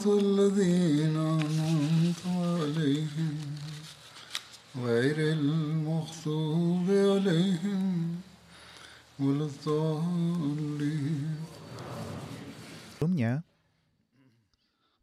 [0.00, 3.34] صراط الذين أنعمت عليهم
[4.80, 7.84] غير المغضوب عليهم
[9.20, 11.36] ولا الضالين
[12.96, 13.44] sebelumnya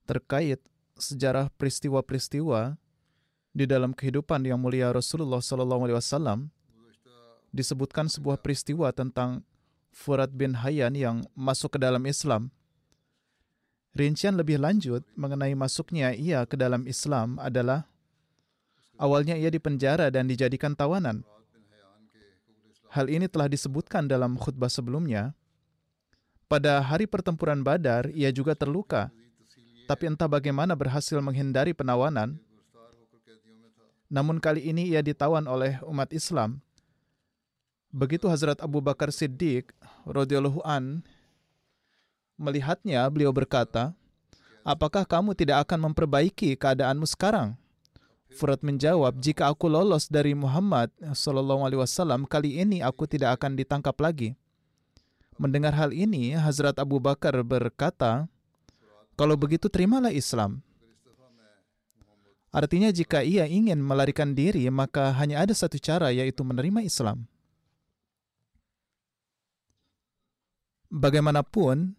[0.10, 0.58] terkait
[0.98, 2.74] sejarah peristiwa-peristiwa
[3.54, 6.50] di dalam kehidupan yang mulia Rasulullah Sallallahu Alaihi Wasallam
[7.54, 9.46] disebutkan sebuah peristiwa tentang
[9.94, 12.50] Furat bin Hayyan yang masuk ke dalam Islam.
[13.99, 17.83] Rincian lebih lanjut mengenai masuknya ia ke dalam Islam adalah
[18.95, 21.27] awalnya ia dipenjara dan dijadikan tawanan.
[22.95, 25.35] Hal ini telah disebutkan dalam khutbah sebelumnya.
[26.47, 29.11] Pada hari pertempuran Badar, ia juga terluka,
[29.91, 32.39] tapi entah bagaimana berhasil menghindari penawanan.
[34.07, 36.63] Namun kali ini ia ditawan oleh umat Islam.
[37.91, 39.75] Begitu Hazrat Abu Bakar Siddiq
[40.07, 41.03] radhiyallahu an
[42.39, 43.93] melihatnya, beliau berkata,
[44.63, 47.59] "Apakah kamu tidak akan memperbaiki keadaanmu sekarang?"
[48.39, 53.59] Furat menjawab, "Jika aku lolos dari Muhammad sallallahu alaihi wasallam, kali ini aku tidak akan
[53.59, 54.39] ditangkap lagi."
[55.39, 58.31] Mendengar hal ini, Hazrat Abu Bakar berkata,
[59.19, 60.63] "Kalau begitu terimalah Islam."
[62.49, 67.29] Artinya jika ia ingin melarikan diri, maka hanya ada satu cara yaitu menerima Islam.
[70.89, 71.93] Bagaimanapun,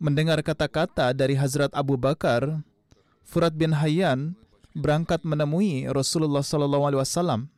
[0.00, 2.64] mendengar kata-kata dari Hazrat Abu Bakar,
[3.28, 4.32] Furat bin Hayyan
[4.72, 7.52] berangkat menemui Rasulullah Sallallahu Alaihi Wasallam.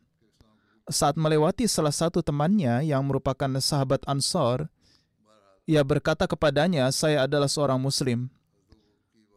[0.91, 4.67] Saat melewati salah satu temannya yang merupakan sahabat Ansor,
[5.71, 8.27] ia berkata kepadanya, "Saya adalah seorang Muslim."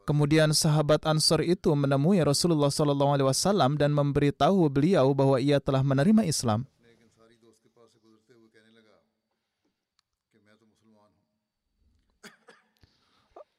[0.10, 5.86] Kemudian sahabat Ansor itu menemui Rasulullah Sallallahu Alaihi Wasallam dan memberitahu beliau bahwa ia telah
[5.86, 6.66] menerima Islam.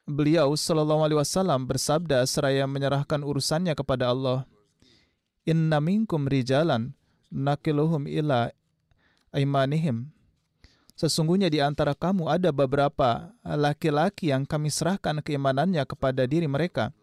[0.07, 4.47] Beliau Sallallahu Alaihi Wasallam bersabda seraya menyerahkan urusannya kepada Allah.
[5.43, 6.95] Inna minkum rijalan
[7.27, 8.47] nakiluhum ila
[9.35, 10.07] aimanihim.
[10.95, 16.95] Sesungguhnya di antara kamu ada beberapa laki-laki yang kami serahkan keimanannya kepada diri mereka.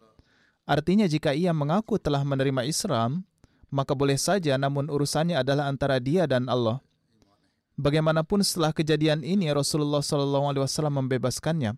[0.65, 3.29] Artinya jika ia mengaku telah menerima Islam,
[3.69, 6.81] maka boleh saja namun urusannya adalah antara dia dan Allah.
[7.77, 11.77] Bagaimanapun setelah kejadian ini Rasulullah SAW membebaskannya.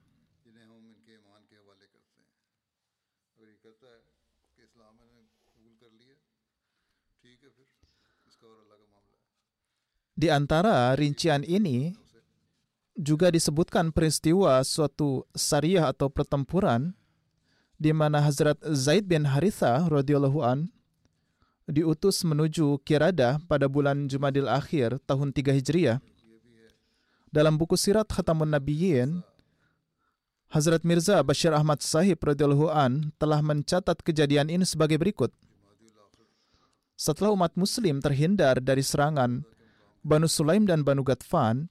[10.16, 11.92] Di antara rincian ini
[12.96, 16.96] juga disebutkan peristiwa suatu syariah atau pertempuran
[17.76, 20.72] di mana Hazrat Zaid bin Haritha radhiyallahu an
[21.68, 26.00] diutus menuju Kirada pada bulan Jumadil Akhir tahun 3 Hijriah.
[27.28, 29.20] Dalam buku Sirat Khatamun Nabiyyin,
[30.48, 35.28] Hazrat Mirza Bashir Ahmad Sahib radhiyallahu an telah mencatat kejadian ini sebagai berikut.
[36.96, 39.44] Setelah umat muslim terhindar dari serangan
[40.06, 41.66] Banu Sulaim dan Banu Gatfan,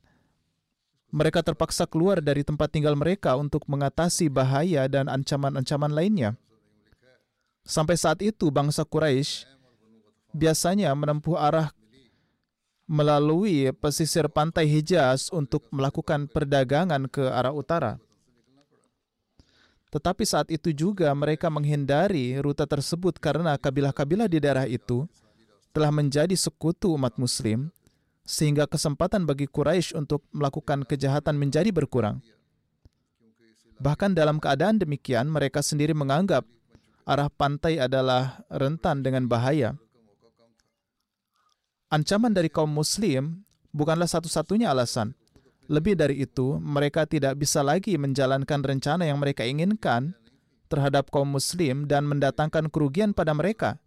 [1.08, 6.36] mereka terpaksa keluar dari tempat tinggal mereka untuk mengatasi bahaya dan ancaman-ancaman lainnya.
[7.64, 9.48] Sampai saat itu, bangsa Quraisy
[10.36, 11.72] biasanya menempuh arah
[12.92, 18.04] melalui pesisir pantai Hijaz untuk melakukan perdagangan ke arah utara.
[19.96, 25.08] Tetapi saat itu juga mereka menghindari rute tersebut karena kabilah-kabilah di daerah itu
[25.72, 27.72] telah menjadi sekutu umat muslim
[28.25, 32.25] sehingga kesempatan bagi Quraisy untuk melakukan kejahatan menjadi berkurang.
[33.77, 36.44] Bahkan dalam keadaan demikian, mereka sendiri menganggap
[37.06, 39.77] arah pantai adalah rentan dengan bahaya.
[41.94, 45.13] Ancaman dari kaum muslim bukanlah satu-satunya alasan.
[45.66, 50.13] Lebih dari itu, mereka tidak bisa lagi menjalankan rencana yang mereka inginkan
[50.69, 53.81] terhadap kaum Muslim dan mendatangkan kerugian pada mereka,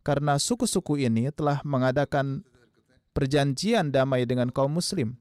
[0.00, 2.44] karena suku-suku ini telah mengadakan
[3.14, 5.18] perjanjian damai dengan kaum Muslim.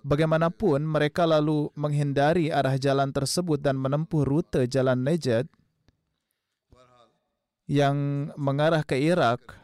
[0.00, 5.44] Bagaimanapun, mereka lalu menghindari arah jalan tersebut dan menempuh rute jalan Najd
[7.68, 7.96] yang
[8.34, 9.60] mengarah ke Irak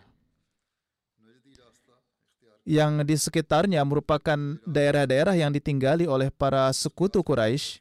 [2.67, 7.81] yang di sekitarnya merupakan daerah-daerah yang ditinggali oleh para sekutu Quraisy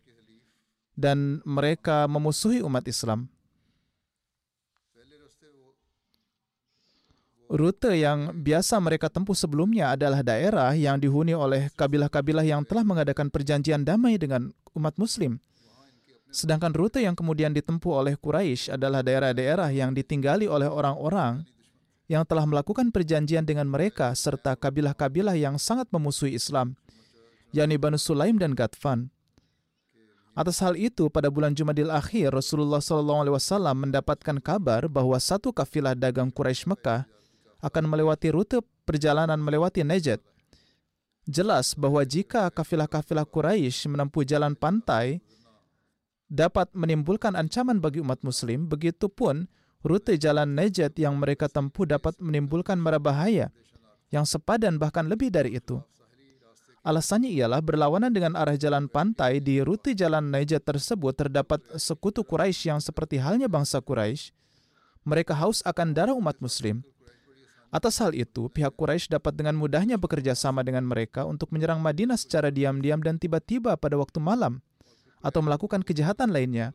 [0.96, 3.28] dan mereka memusuhi umat Islam.
[7.56, 13.32] Rute yang biasa mereka tempuh sebelumnya adalah daerah yang dihuni oleh kabilah-kabilah yang telah mengadakan
[13.32, 15.40] perjanjian damai dengan umat Muslim.
[16.28, 21.48] Sedangkan rute yang kemudian ditempuh oleh Quraisy adalah daerah-daerah yang ditinggali oleh orang-orang
[22.12, 26.76] yang telah melakukan perjanjian dengan mereka serta kabilah-kabilah yang sangat memusuhi Islam,
[27.56, 29.16] yakni Banu Sulaim dan Gatfan.
[30.36, 36.28] Atas hal itu, pada bulan Jumadil akhir, Rasulullah SAW mendapatkan kabar bahwa satu kafilah dagang
[36.28, 37.15] Quraisy Mekah
[37.66, 40.22] akan melewati rute perjalanan melewati Najd.
[41.26, 45.26] Jelas bahwa jika kafilah-kafilah Quraisy menempuh jalan pantai
[46.30, 49.50] dapat menimbulkan ancaman bagi umat muslim, begitupun
[49.82, 53.50] rute jalan Najd yang mereka tempuh dapat menimbulkan mara bahaya
[54.14, 55.82] yang sepadan bahkan lebih dari itu.
[56.86, 62.70] Alasannya ialah berlawanan dengan arah jalan pantai di rute jalan Najd tersebut terdapat sekutu Quraisy
[62.70, 64.30] yang seperti halnya bangsa Quraisy.
[65.02, 66.86] Mereka haus akan darah umat muslim.
[67.76, 72.16] Atas hal itu, pihak Quraisy dapat dengan mudahnya bekerja sama dengan mereka untuk menyerang Madinah
[72.16, 74.64] secara diam-diam dan tiba-tiba pada waktu malam
[75.20, 76.72] atau melakukan kejahatan lainnya.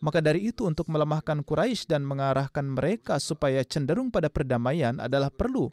[0.00, 5.68] Maka dari itu untuk melemahkan Quraisy dan mengarahkan mereka supaya cenderung pada perdamaian adalah perlu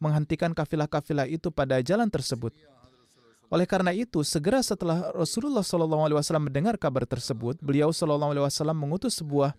[0.00, 2.56] menghentikan kafilah-kafilah itu pada jalan tersebut.
[3.52, 6.08] Oleh karena itu, segera setelah Rasulullah SAW
[6.40, 9.52] mendengar kabar tersebut, beliau SAW mengutus sebuah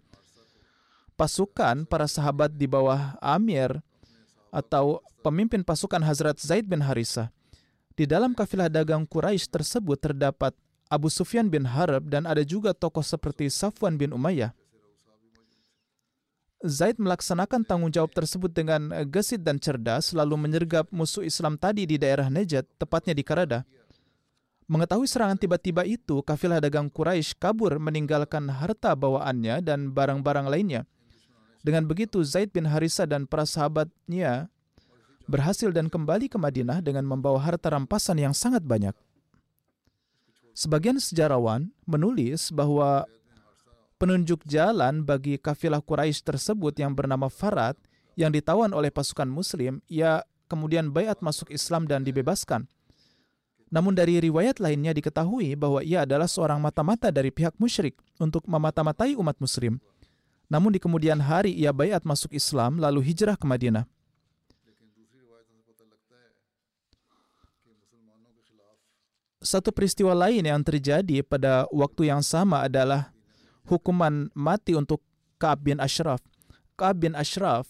[1.13, 3.85] pasukan para sahabat di bawah Amir
[4.49, 7.33] atau pemimpin pasukan Hazrat Zaid bin Harisah.
[7.93, 10.55] Di dalam kafilah dagang Quraisy tersebut terdapat
[10.89, 14.55] Abu Sufyan bin Harb dan ada juga tokoh seperti Safwan bin Umayyah.
[16.59, 21.95] Zaid melaksanakan tanggung jawab tersebut dengan gesit dan cerdas, lalu menyergap musuh Islam tadi di
[21.95, 23.63] daerah Najd, tepatnya di Karada.
[24.67, 30.83] Mengetahui serangan tiba-tiba itu, kafilah dagang Quraisy kabur meninggalkan harta bawaannya dan barang-barang lainnya.
[31.59, 34.47] Dengan begitu, Zaid bin Harisa dan para sahabatnya
[35.27, 38.95] berhasil dan kembali ke Madinah dengan membawa harta rampasan yang sangat banyak.
[40.55, 43.07] Sebagian sejarawan menulis bahwa
[43.99, 47.75] penunjuk jalan bagi kafilah Quraisy tersebut yang bernama Farad
[48.15, 52.67] yang ditawan oleh pasukan muslim, ia kemudian bayat masuk Islam dan dibebaskan.
[53.69, 59.13] Namun dari riwayat lainnya diketahui bahwa ia adalah seorang mata-mata dari pihak musyrik untuk memata-matai
[59.13, 59.77] umat muslim.
[60.49, 63.85] Namun di kemudian hari ia bayat masuk Islam lalu hijrah ke Madinah.
[69.39, 73.15] Satu peristiwa lain yang terjadi pada waktu yang sama adalah
[73.63, 74.99] hukuman mati untuk
[75.39, 76.19] Ka'ab bin Ashraf.
[76.75, 77.69] Ka'ab bin Ashraf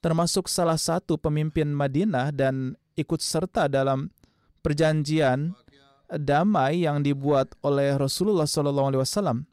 [0.00, 4.08] termasuk salah satu pemimpin Madinah dan ikut serta dalam
[4.64, 5.52] perjanjian
[6.08, 9.44] damai yang dibuat oleh Rasulullah SAW.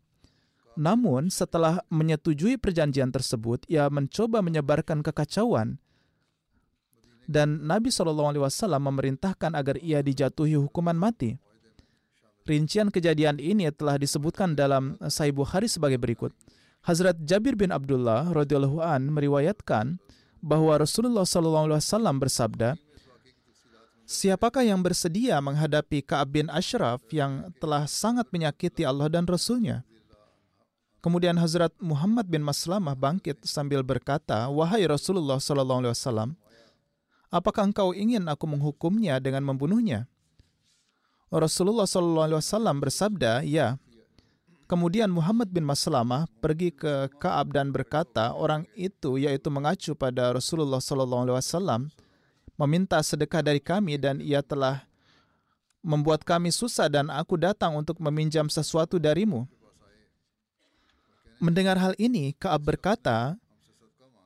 [0.73, 5.77] Namun, setelah menyetujui perjanjian tersebut, ia mencoba menyebarkan kekacauan.
[7.23, 8.51] Dan Nabi SAW
[8.81, 11.39] memerintahkan agar ia dijatuhi hukuman mati.
[12.43, 16.35] Rincian kejadian ini telah disebutkan dalam Sahih Bukhari sebagai berikut.
[16.83, 19.95] Hazrat Jabir bin Abdullah radhiyallahu an meriwayatkan
[20.43, 21.79] bahwa Rasulullah SAW
[22.19, 22.75] bersabda,
[24.03, 29.87] Siapakah yang bersedia menghadapi Ka'ab bin Ashraf yang telah sangat menyakiti Allah dan Rasulnya?
[31.03, 36.29] Kemudian Hazrat Muhammad bin Maslamah bangkit sambil berkata, Wahai Rasulullah Sallallahu Alaihi Wasallam,
[37.27, 40.07] apakah engkau ingin aku menghukumnya dengan membunuhnya?
[41.27, 43.75] Rasulullah Sallallahu Alaihi Wasallam bersabda, ya.
[44.63, 50.79] Kemudian Muhammad bin Maslamah pergi ke Kaab dan berkata, orang itu yaitu mengacu pada Rasulullah
[50.79, 51.81] Sallallahu Alaihi Wasallam
[52.55, 54.87] meminta sedekah dari kami dan ia telah
[55.83, 59.43] membuat kami susah dan aku datang untuk meminjam sesuatu darimu.
[61.43, 63.35] Mendengar hal ini, Kaab berkata,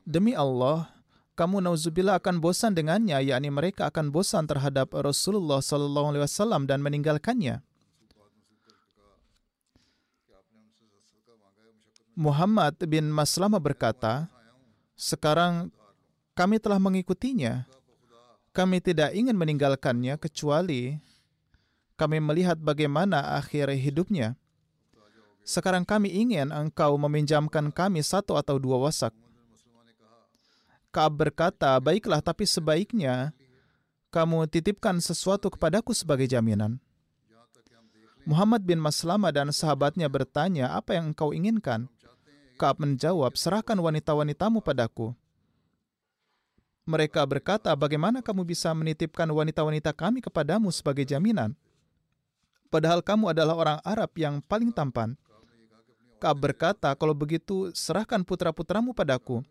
[0.06, 0.86] Demi Allah,
[1.34, 7.58] kamu nauzubillah akan bosan dengannya, yakni mereka akan bosan terhadap Rasulullah Wasallam dan meninggalkannya.
[12.14, 14.30] Muhammad bin Maslama berkata,
[14.94, 15.74] sekarang
[16.38, 17.66] kami telah mengikutinya.
[18.54, 20.98] Kami tidak ingin meninggalkannya kecuali
[21.98, 24.38] kami melihat bagaimana akhir hidupnya.
[25.48, 29.16] Sekarang kami ingin engkau meminjamkan kami satu atau dua wasak.
[30.92, 33.32] Kaab berkata, baiklah tapi sebaiknya
[34.12, 36.76] kamu titipkan sesuatu kepadaku sebagai jaminan.
[38.28, 41.88] Muhammad bin Maslama dan sahabatnya bertanya, apa yang engkau inginkan?
[42.60, 45.16] Kaab menjawab, serahkan wanita-wanitamu padaku.
[46.84, 51.56] Mereka berkata, bagaimana kamu bisa menitipkan wanita-wanita kami kepadamu sebagai jaminan?
[52.68, 55.16] Padahal kamu adalah orang Arab yang paling tampan.
[56.18, 59.46] Kaab berkata, kalau begitu serahkan putra-putramu padaku.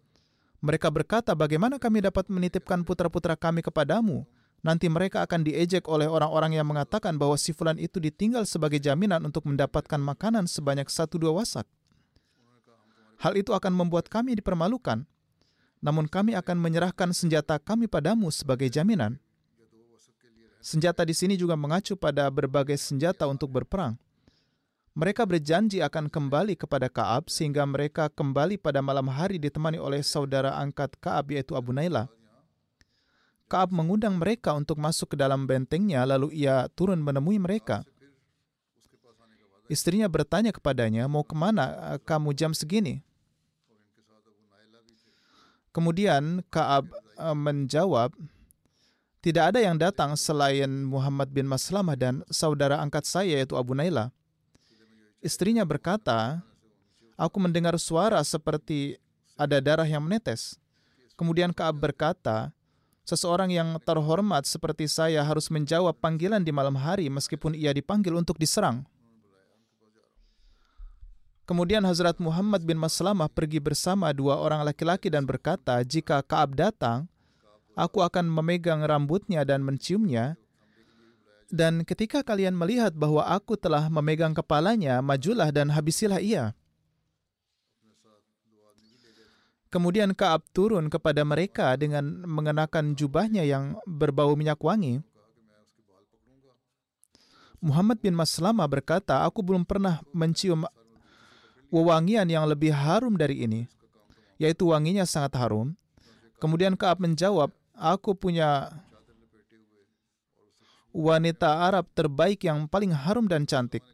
[0.59, 4.27] Mereka berkata, bagaimana kami dapat menitipkan putra-putra kami kepadamu?
[4.59, 9.23] Nanti mereka akan diejek oleh orang-orang yang mengatakan bahwa si fulan itu ditinggal sebagai jaminan
[9.23, 11.63] untuk mendapatkan makanan sebanyak satu dua wasak.
[13.21, 15.07] Hal itu akan membuat kami dipermalukan.
[15.79, 19.21] Namun kami akan menyerahkan senjata kami padamu sebagai jaminan.
[20.57, 23.95] Senjata di sini juga mengacu pada berbagai senjata untuk berperang.
[24.97, 30.57] Mereka berjanji akan kembali kepada Kaab sehingga mereka kembali pada malam hari ditemani oleh saudara
[30.57, 32.09] angkat Kaab yaitu Abu Naila.
[33.45, 37.85] Kaab mengundang mereka untuk masuk ke dalam bentengnya lalu ia turun menemui mereka.
[39.69, 43.05] Istrinya bertanya kepadanya, mau ke mana eh, kamu jam segini?
[45.69, 46.89] Kemudian Kaab
[47.21, 48.17] eh, menjawab,
[49.21, 54.09] tidak ada yang datang selain Muhammad bin Maslamah dan saudara angkat saya yaitu Abu Naila.
[55.17, 56.45] Istrinya berkata,
[57.17, 59.01] aku mendengar suara seperti
[59.33, 60.61] ada darah yang menetes.
[61.17, 62.53] Kemudian Kaab berkata,
[63.01, 68.37] seseorang yang terhormat seperti saya harus menjawab panggilan di malam hari meskipun ia dipanggil untuk
[68.37, 68.85] diserang.
[71.47, 77.07] Kemudian Hazrat Muhammad bin Maslamah pergi bersama dua orang laki-laki dan berkata, jika Kaab datang,
[77.73, 80.35] aku akan memegang rambutnya dan menciumnya,
[81.47, 86.51] dan ketika kalian melihat bahwa aku telah memegang kepalanya, majulah dan habisilah ia.
[89.67, 95.03] Kemudian Kaab turun kepada mereka dengan mengenakan jubahnya yang berbau minyak wangi.
[97.59, 100.63] Muhammad bin Maslama berkata, aku belum pernah mencium
[101.67, 103.67] wewangian yang lebih harum dari ini,
[104.39, 105.75] yaitu wanginya sangat harum.
[106.39, 108.71] Kemudian Kaab menjawab, aku punya
[110.97, 113.85] wanita Arab terbaik yang paling harum dan cantik.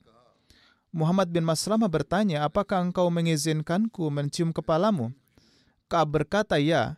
[0.95, 5.11] Muhammad bin Maslamah bertanya, apakah engkau mengizinkanku mencium kepalamu?
[5.91, 6.95] Kaab berkata, ya.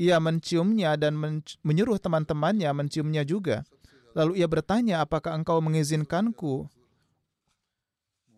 [0.00, 1.16] Ia menciumnya dan
[1.60, 3.64] menyuruh teman-temannya menciumnya juga.
[4.16, 6.70] Lalu ia bertanya, apakah engkau mengizinkanku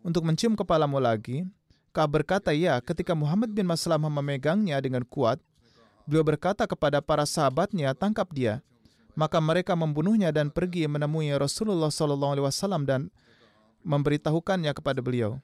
[0.03, 1.47] untuk mencium kepalamu lagi?
[1.95, 2.81] Kaab berkata, ya.
[2.83, 5.39] Ketika Muhammad bin Maslamah memegangnya dengan kuat,
[6.09, 8.65] beliau berkata kepada para sahabatnya, tangkap dia
[9.17, 13.09] maka mereka membunuhnya dan pergi menemui Rasulullah SAW dan
[13.83, 15.39] memberitahukannya kepada beliau.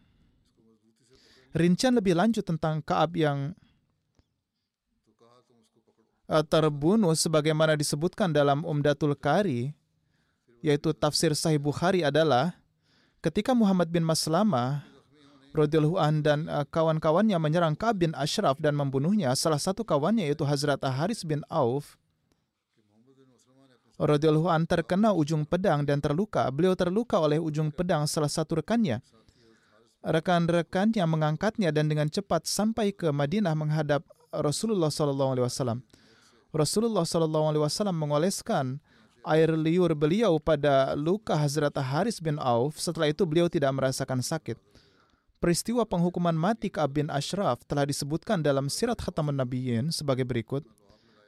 [1.55, 3.55] Rincian lebih lanjut tentang Kaab yang
[6.27, 9.71] eh, terbunuh sebagaimana disebutkan dalam Umdatul Kari,
[10.59, 12.59] yaitu tafsir Sahih Bukhari adalah
[13.23, 14.83] ketika Muhammad bin Maslamah
[15.55, 20.43] radhiyallahu an dan eh, kawan-kawannya menyerang Ka'ab bin Ashraf dan membunuhnya, salah satu kawannya yaitu
[20.43, 21.95] Hazrat Haris bin Auf
[23.99, 26.47] radhiyallahu an terkena ujung pedang dan terluka.
[26.51, 28.99] Beliau terluka oleh ujung pedang salah satu rekannya.
[30.05, 35.79] Rekan-rekannya mengangkatnya dan dengan cepat sampai ke Madinah menghadap Rasulullah sallallahu alaihi wasallam.
[36.53, 38.79] Rasulullah sallallahu alaihi wasallam mengoleskan
[39.25, 42.77] air liur beliau pada luka Hazrat Haris bin Auf.
[42.77, 44.61] Setelah itu beliau tidak merasakan sakit.
[45.41, 50.63] Peristiwa penghukuman mati Ka'ab bin Ashraf telah disebutkan dalam Sirat Khataman Nabiyyin sebagai berikut.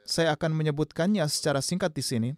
[0.08, 2.30] Saya akan menyebutkannya secara singkat di sini.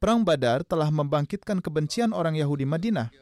[0.00, 3.12] Perang Badar telah membangkitkan kebencian orang Yahudi Madinah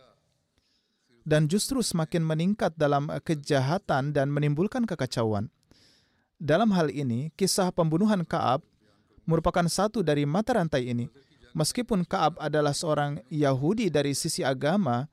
[1.26, 5.50] dan justru semakin meningkat dalam kejahatan dan menimbulkan kekacauan.
[6.38, 8.62] Dalam hal ini, kisah pembunuhan Kaab
[9.26, 11.10] merupakan satu dari mata rantai ini.
[11.50, 15.10] Meskipun Kaab adalah seorang Yahudi dari sisi agama,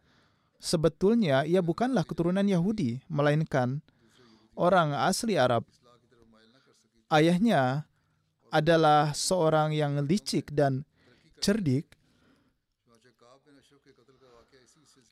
[0.61, 3.81] sebetulnya ia bukanlah keturunan Yahudi, melainkan
[4.53, 5.65] orang asli Arab.
[7.09, 7.89] Ayahnya
[8.53, 10.85] adalah seorang yang licik dan
[11.45, 11.85] cerdik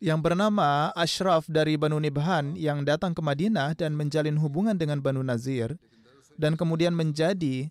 [0.01, 5.21] yang bernama Ashraf dari Banu Nibhan yang datang ke Madinah dan menjalin hubungan dengan Banu
[5.21, 5.77] Nazir
[6.33, 7.69] dan kemudian menjadi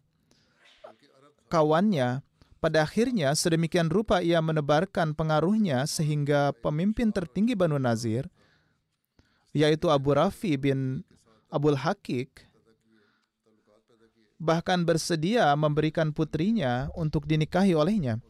[1.51, 2.23] kawannya.
[2.63, 8.31] Pada akhirnya sedemikian rupa ia menebarkan pengaruhnya sehingga pemimpin tertinggi Banu Nazir
[9.51, 11.03] yaitu Abu Rafi bin
[11.51, 12.47] Abul Hakik
[14.43, 18.23] bahkan bersedia memberikan putrinya untuk dinikahi olehnya.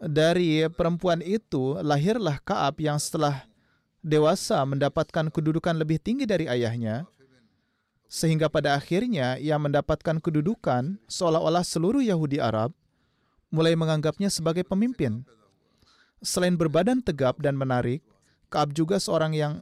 [0.00, 3.44] Dari perempuan itu lahirlah Kaab yang setelah
[4.00, 7.04] dewasa mendapatkan kedudukan lebih tinggi dari ayahnya,
[8.08, 12.72] sehingga pada akhirnya ia mendapatkan kedudukan seolah-olah seluruh Yahudi Arab
[13.52, 15.20] mulai menganggapnya sebagai pemimpin.
[16.24, 18.00] Selain berbadan tegap dan menarik,
[18.48, 19.52] Kaab juga seorang yang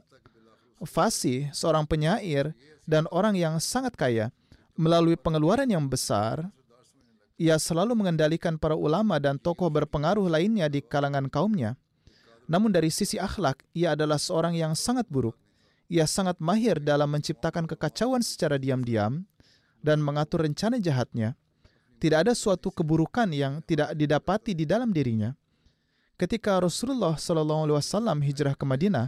[0.87, 2.55] fasih, seorang penyair,
[2.87, 4.31] dan orang yang sangat kaya.
[4.79, 6.47] Melalui pengeluaran yang besar,
[7.39, 11.79] ia selalu mengendalikan para ulama dan tokoh berpengaruh lainnya di kalangan kaumnya.
[12.51, 15.39] Namun dari sisi akhlak, ia adalah seorang yang sangat buruk.
[15.87, 19.23] Ia sangat mahir dalam menciptakan kekacauan secara diam-diam
[19.79, 21.39] dan mengatur rencana jahatnya.
[22.03, 25.31] Tidak ada suatu keburukan yang tidak didapati di dalam dirinya.
[26.19, 29.07] Ketika Rasulullah SAW hijrah ke Madinah,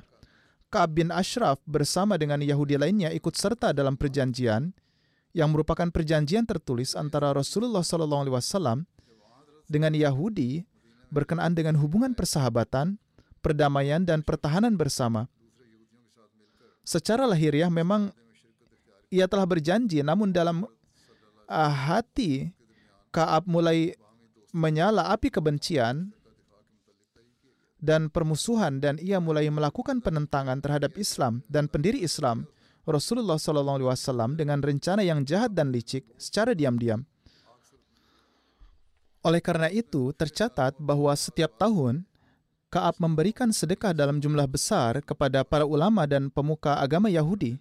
[0.72, 4.72] Ka'ab bin Ashraf bersama dengan Yahudi lainnya ikut serta dalam perjanjian
[5.32, 8.84] yang merupakan perjanjian tertulis antara Rasulullah SAW
[9.72, 10.68] dengan Yahudi
[11.12, 13.00] berkenaan dengan hubungan persahabatan,
[13.44, 15.28] perdamaian, dan pertahanan bersama.
[16.84, 18.12] Secara lahiriah memang
[19.12, 20.68] ia telah berjanji, namun dalam
[21.48, 22.52] uh, hati
[23.12, 23.92] Kaab mulai
[24.56, 26.16] menyala api kebencian
[27.76, 32.48] dan permusuhan dan ia mulai melakukan penentangan terhadap Islam dan pendiri Islam
[32.86, 37.06] Rasulullah SAW dengan rencana yang jahat dan licik secara diam-diam.
[39.22, 42.10] Oleh karena itu, tercatat bahwa setiap tahun
[42.72, 47.60] Kaab memberikan sedekah dalam jumlah besar kepada para ulama dan pemuka agama Yahudi.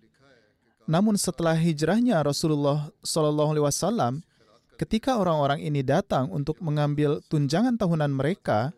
[0.87, 4.23] Namun setelah hijrahnya Rasulullah SAW,
[4.79, 8.71] ketika orang-orang ini datang untuk mengambil tunjangan tahunan mereka,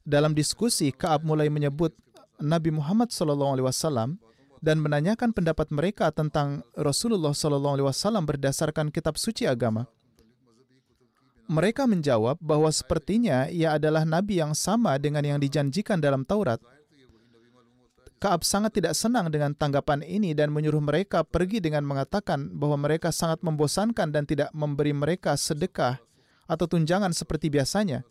[0.00, 1.92] dalam diskusi Kaab mulai menyebut
[2.40, 4.16] Nabi Muhammad SAW
[4.60, 9.88] dan menanyakan pendapat mereka tentang Rasulullah SAW berdasarkan kitab suci agama.
[11.50, 16.62] Mereka menjawab bahwa sepertinya ia adalah nabi yang sama dengan yang dijanjikan dalam Taurat.
[18.22, 23.10] Kaab sangat tidak senang dengan tanggapan ini dan menyuruh mereka pergi dengan mengatakan bahwa mereka
[23.10, 25.98] sangat membosankan dan tidak memberi mereka sedekah
[26.46, 28.06] atau tunjangan seperti biasanya.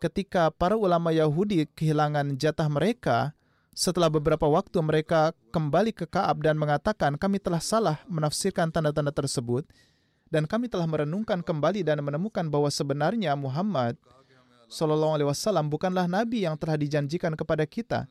[0.00, 3.35] Ketika para ulama Yahudi kehilangan jatah mereka,
[3.76, 9.68] setelah beberapa waktu mereka kembali ke Kaab dan mengatakan kami telah salah menafsirkan tanda-tanda tersebut
[10.32, 14.00] dan kami telah merenungkan kembali dan menemukan bahwa sebenarnya Muhammad
[14.72, 18.08] Shallallahu Alaihi Wasallam bukanlah nabi yang telah dijanjikan kepada kita.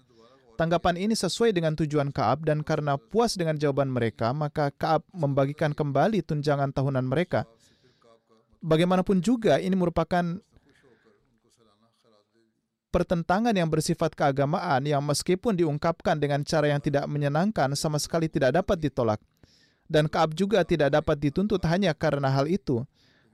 [0.56, 5.76] Tanggapan ini sesuai dengan tujuan Kaab dan karena puas dengan jawaban mereka, maka Kaab membagikan
[5.76, 7.44] kembali tunjangan tahunan mereka.
[8.64, 10.40] Bagaimanapun juga, ini merupakan
[12.96, 18.56] pertentangan yang bersifat keagamaan yang meskipun diungkapkan dengan cara yang tidak menyenangkan sama sekali tidak
[18.56, 19.20] dapat ditolak.
[19.92, 22.88] Dan Kaab juga tidak dapat dituntut hanya karena hal itu.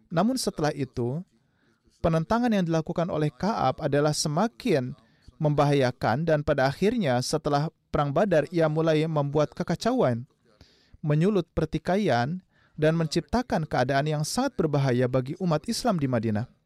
[0.10, 1.22] Namun setelah itu,
[2.02, 4.98] penentangan yang dilakukan oleh Kaab adalah semakin
[5.38, 10.26] membahayakan dan pada akhirnya setelah perang Badar ia mulai membuat kekacauan,
[11.06, 12.42] menyulut pertikaian
[12.82, 16.61] dan menciptakan keadaan yang sangat berbahaya bagi umat Islam di Madinah.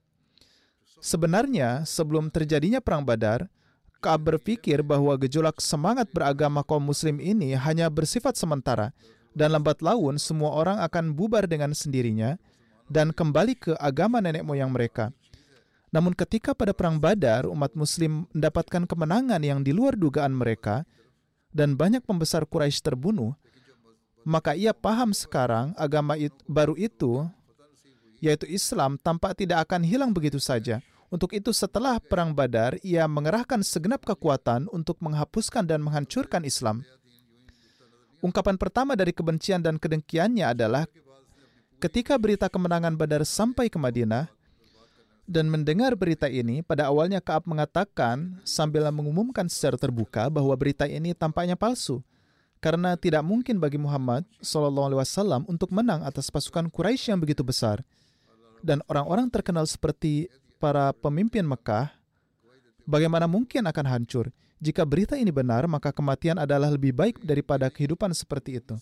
[1.05, 3.45] Sebenarnya, sebelum terjadinya Perang Badar,
[4.01, 8.89] Kaab berpikir bahwa gejolak semangat beragama kaum muslim ini hanya bersifat sementara,
[9.37, 12.41] dan lambat laun semua orang akan bubar dengan sendirinya
[12.89, 15.13] dan kembali ke agama nenek moyang mereka.
[15.93, 20.89] Namun ketika pada Perang Badar, umat muslim mendapatkan kemenangan yang di luar dugaan mereka,
[21.53, 23.37] dan banyak pembesar Quraisy terbunuh,
[24.25, 27.29] maka ia paham sekarang agama it, baru itu,
[28.17, 30.81] yaitu Islam, tampak tidak akan hilang begitu saja–
[31.13, 36.81] untuk itu setelah Perang Badar, ia mengerahkan segenap kekuatan untuk menghapuskan dan menghancurkan Islam.
[38.25, 40.89] Ungkapan pertama dari kebencian dan kedengkiannya adalah
[41.77, 44.33] ketika berita kemenangan Badar sampai ke Madinah,
[45.25, 51.17] dan mendengar berita ini, pada awalnya Kaab mengatakan sambil mengumumkan secara terbuka bahwa berita ini
[51.17, 52.05] tampaknya palsu,
[52.61, 57.81] karena tidak mungkin bagi Muhammad SAW untuk menang atas pasukan Quraisy yang begitu besar.
[58.61, 61.91] Dan orang-orang terkenal seperti para pemimpin Mekah,
[62.87, 64.31] bagaimana mungkin akan hancur?
[64.63, 68.79] Jika berita ini benar, maka kematian adalah lebih baik daripada kehidupan seperti itu.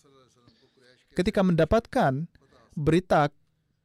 [1.13, 2.25] Ketika mendapatkan
[2.73, 3.29] berita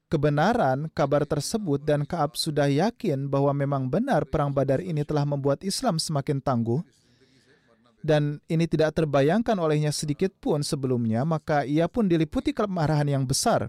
[0.09, 5.61] kebenaran kabar tersebut dan Kaab sudah yakin bahwa memang benar perang Badar ini telah membuat
[5.61, 6.81] Islam semakin tangguh
[8.01, 13.69] dan ini tidak terbayangkan olehnya sedikit pun sebelumnya, maka ia pun diliputi kemarahan yang besar.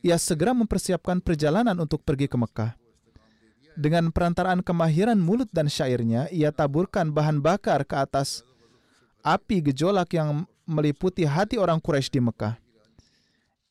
[0.00, 2.79] Ia segera mempersiapkan perjalanan untuk pergi ke Mekah.
[3.78, 8.42] Dengan perantaraan kemahiran mulut dan syairnya, ia taburkan bahan bakar ke atas
[9.22, 12.54] api gejolak yang meliputi hati orang Quraisy di Mekah.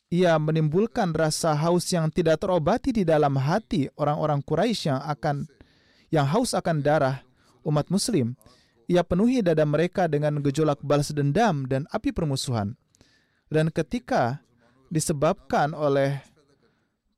[0.09, 5.45] ia menimbulkan rasa haus yang tidak terobati di dalam hati orang-orang Quraisy yang akan
[6.09, 7.21] yang haus akan darah
[7.61, 8.33] umat muslim.
[8.89, 12.73] Ia penuhi dada mereka dengan gejolak balas dendam dan api permusuhan.
[13.45, 14.41] Dan ketika
[14.89, 16.25] disebabkan oleh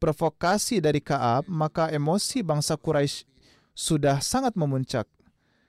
[0.02, 3.30] provokasi dari Kaab, maka emosi bangsa Quraisy
[3.78, 5.06] sudah sangat memuncak.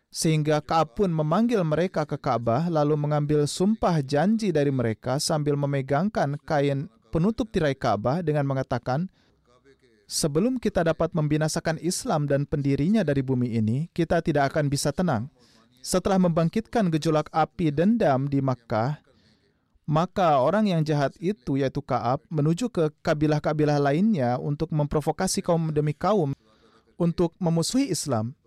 [0.09, 6.41] Sehingga Kaab pun memanggil mereka ke Ka'bah lalu mengambil sumpah janji dari mereka sambil memegangkan
[6.49, 9.13] kain penutup tirai Ka'bah dengan mengatakan,
[10.13, 15.33] Sebelum kita dapat membinasakan Islam dan pendirinya dari bumi ini, kita tidak akan bisa tenang.
[15.81, 19.02] Setelah membangkitkan gejolak api dendam di Makkah,
[19.87, 25.93] maka orang yang jahat itu, yaitu Kaab, menuju ke kabilah-kabilah lainnya untuk memprovokasi kaum demi
[25.93, 26.33] kaum
[26.95, 28.39] untuk memusuhi Islam.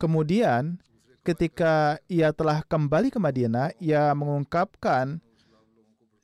[0.00, 0.80] Kemudian,
[1.26, 5.20] ketika ia telah kembali ke Madinah, ia mengungkapkan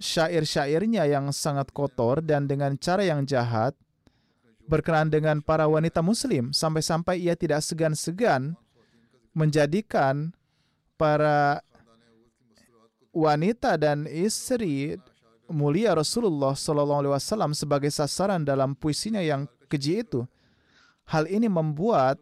[0.01, 3.77] syair-syairnya yang sangat kotor dan dengan cara yang jahat
[4.65, 8.57] berkenaan dengan para wanita muslim sampai-sampai ia tidak segan-segan
[9.37, 10.33] menjadikan
[10.97, 11.61] para
[13.15, 14.99] wanita dan istri
[15.47, 20.27] mulia Rasulullah Shallallahu Wasallam sebagai sasaran dalam puisinya yang keji itu.
[21.07, 22.19] Hal ini membuat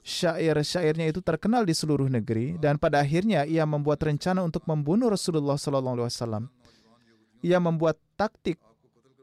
[0.00, 5.60] syair-syairnya itu terkenal di seluruh negeri dan pada akhirnya ia membuat rencana untuk membunuh Rasulullah
[5.60, 6.48] Shallallahu Wasallam
[7.44, 8.60] ia membuat taktik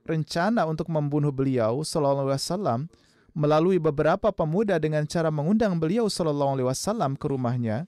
[0.08, 2.90] rencana untuk membunuh beliau sallallahu alaihi
[3.38, 7.86] melalui beberapa pemuda dengan cara mengundang beliau sallallahu alaihi ke rumahnya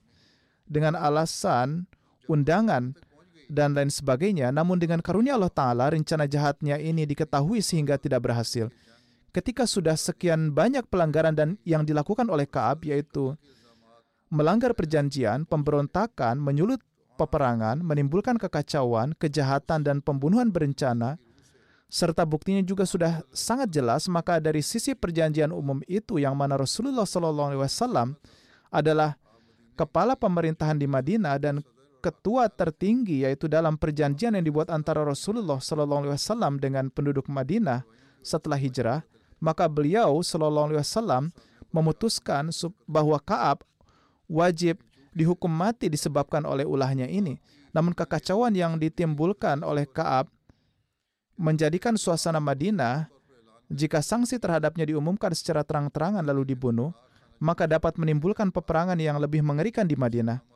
[0.68, 1.90] dengan alasan
[2.30, 2.94] undangan
[3.50, 4.54] dan lain sebagainya.
[4.54, 8.70] Namun dengan karunia Allah taala rencana jahatnya ini diketahui sehingga tidak berhasil.
[9.30, 13.34] Ketika sudah sekian banyak pelanggaran dan yang dilakukan oleh Kaab yaitu
[14.30, 16.78] melanggar perjanjian, pemberontakan, menyulut
[17.18, 21.18] peperangan, menimbulkan kekacauan, kejahatan, dan pembunuhan berencana,
[21.90, 27.04] serta buktinya juga sudah sangat jelas, maka dari sisi perjanjian umum itu yang mana Rasulullah
[27.04, 28.14] SAW
[28.70, 29.18] adalah
[29.74, 31.60] kepala pemerintahan di Madinah dan
[32.00, 37.84] ketua tertinggi yaitu dalam perjanjian yang dibuat antara Rasulullah SAW dengan penduduk Madinah
[38.24, 39.04] setelah hijrah,
[39.38, 41.30] maka beliau SAW
[41.70, 42.50] memutuskan
[42.88, 43.62] bahwa Kaab
[44.26, 44.80] wajib
[45.12, 47.38] dihukum mati disebabkan oleh ulahnya ini.
[47.70, 50.26] Namun kekacauan yang ditimbulkan oleh Kaab
[51.38, 53.06] menjadikan suasana Madinah
[53.70, 56.90] jika sanksi terhadapnya diumumkan secara terang-terangan lalu dibunuh,
[57.38, 60.49] maka dapat menimbulkan peperangan yang lebih mengerikan di Madinah.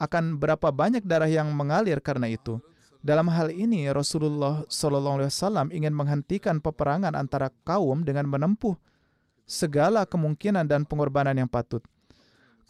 [0.00, 2.56] Akan berapa banyak darah yang mengalir karena itu.
[3.04, 8.76] Dalam hal ini Rasulullah SAW ingin menghentikan peperangan antara kaum dengan menempuh
[9.48, 11.84] segala kemungkinan dan pengorbanan yang patut.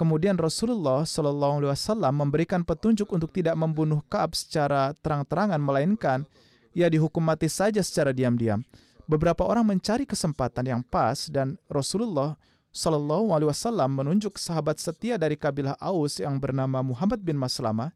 [0.01, 6.25] Kemudian Rasulullah Wasallam memberikan petunjuk untuk tidak membunuh Kaab secara terang-terangan, melainkan
[6.73, 8.65] ia dihukum mati saja secara diam-diam.
[9.05, 12.41] Beberapa orang mencari kesempatan yang pas dan Rasulullah
[12.71, 17.91] Shallallahu Alaihi Wasallam menunjuk sahabat setia dari kabilah Aus yang bernama Muhammad bin Maslamah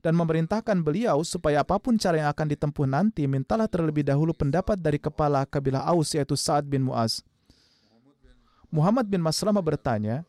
[0.00, 4.80] dan memerintahkan beliau supaya apa pun cara yang akan ditempuh nanti, mintalah terlebih dahulu pendapat
[4.80, 7.20] dari kepala kabilah Aus yaitu Sa'ad bin Muaz.
[8.72, 10.24] Muhammad bin Maslamah bertanya,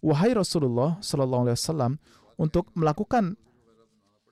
[0.00, 1.92] wahai Rasulullah Shallallahu Alaihi Wasallam
[2.40, 3.36] untuk melakukan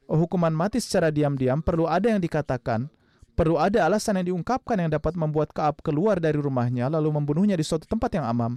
[0.08, 2.88] hukuman mati secara diam-diam perlu ada yang dikatakan,
[3.36, 7.66] perlu ada alasan yang diungkapkan yang dapat membuat Kaab keluar dari rumahnya lalu membunuhnya di
[7.66, 8.56] suatu tempat yang amam.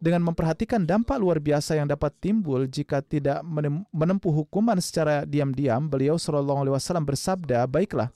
[0.00, 3.44] Dengan memperhatikan dampak luar biasa yang dapat timbul jika tidak
[3.92, 8.08] menempuh hukuman secara diam-diam, beliau Shallallahu Alaihi Wasallam bersabda, baiklah.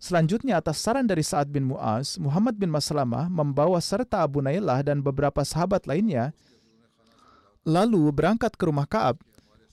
[0.00, 5.04] Selanjutnya atas saran dari Sa'ad bin Mu'az, Muhammad bin Maslamah membawa serta Abu Nailah dan
[5.04, 6.32] beberapa sahabat lainnya
[7.62, 9.22] Lalu berangkat ke rumah Kaab.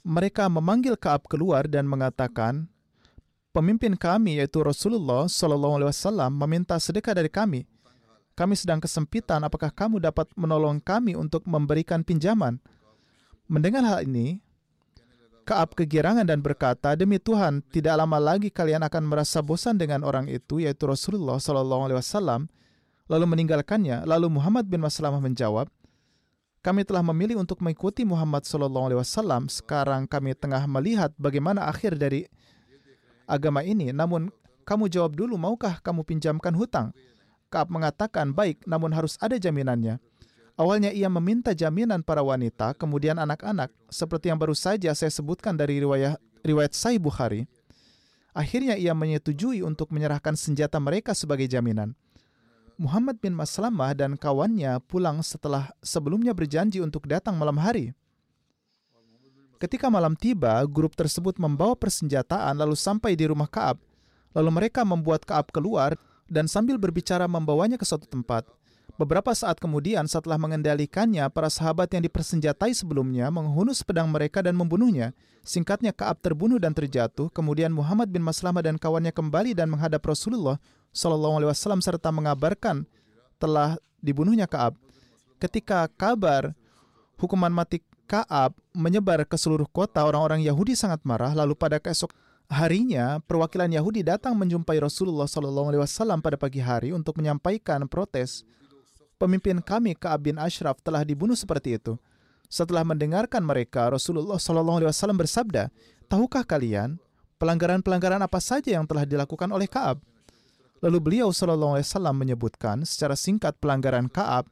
[0.05, 2.69] Mereka memanggil Kaab keluar dan mengatakan,
[3.49, 7.65] pemimpin kami yaitu Rasulullah Shallallahu Alaihi Wasallam meminta sedekah dari kami.
[8.39, 9.43] Kami sedang kesempitan.
[9.43, 12.63] Apakah kamu dapat menolong kami untuk memberikan pinjaman?
[13.51, 14.39] Mendengar hal ini,
[15.49, 20.29] Kaab kegirangan dan berkata, demi Tuhan, tidak lama lagi kalian akan merasa bosan dengan orang
[20.29, 21.89] itu, yaitu Rasulullah Shallallahu
[23.09, 24.05] lalu meninggalkannya.
[24.05, 25.65] Lalu Muhammad bin Maslamah menjawab,
[26.61, 29.49] kami telah memilih untuk mengikuti Muhammad Sallallahu Alaihi Wasallam.
[29.49, 32.29] Sekarang kami tengah melihat bagaimana akhir dari
[33.25, 33.89] agama ini.
[33.89, 34.29] Namun
[34.69, 36.93] kamu jawab dulu, maukah kamu pinjamkan hutang?
[37.49, 39.97] Kaab mengatakan, baik, namun harus ada jaminannya.
[40.59, 45.81] Awalnya ia meminta jaminan para wanita, kemudian anak-anak, seperti yang baru saja saya sebutkan dari
[45.81, 47.49] riwayat, riwayat Sahih Bukhari.
[48.35, 51.97] Akhirnya ia menyetujui untuk menyerahkan senjata mereka sebagai jaminan.
[52.79, 57.91] Muhammad bin Maslamah dan kawannya pulang setelah sebelumnya berjanji untuk datang malam hari.
[59.59, 63.75] Ketika malam tiba, grup tersebut membawa persenjataan lalu sampai di rumah Kaab.
[64.31, 68.47] Lalu mereka membuat Kaab keluar dan sambil berbicara membawanya ke suatu tempat.
[68.99, 75.15] Beberapa saat kemudian setelah mengendalikannya, para sahabat yang dipersenjatai sebelumnya menghunus pedang mereka dan membunuhnya.
[75.39, 77.31] Singkatnya Kaab terbunuh dan terjatuh.
[77.31, 80.59] Kemudian Muhammad bin Maslamah dan kawannya kembali dan menghadap Rasulullah
[80.91, 82.83] Shallallahu Alaihi Wasallam serta mengabarkan
[83.39, 84.75] telah dibunuhnya Kaab.
[85.39, 86.51] Ketika kabar
[87.15, 91.31] hukuman mati Kaab menyebar ke seluruh kota, orang-orang Yahudi sangat marah.
[91.31, 92.11] Lalu pada keesok
[92.49, 98.41] harinya, perwakilan Yahudi datang menjumpai Rasulullah Wasallam pada pagi hari untuk menyampaikan protes
[99.21, 101.95] pemimpin kami Ka'ab bin Ashraf telah dibunuh seperti itu.
[102.49, 105.69] Setelah mendengarkan mereka, Rasulullah Wasallam bersabda,
[106.09, 106.97] tahukah kalian
[107.37, 110.01] pelanggaran-pelanggaran apa saja yang telah dilakukan oleh Kaab?
[110.81, 114.49] Lalu beliau Wasallam menyebutkan secara singkat pelanggaran Kaab,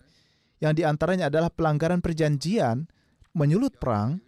[0.62, 2.86] yang di antaranya adalah pelanggaran perjanjian,
[3.34, 4.22] menyulut perang,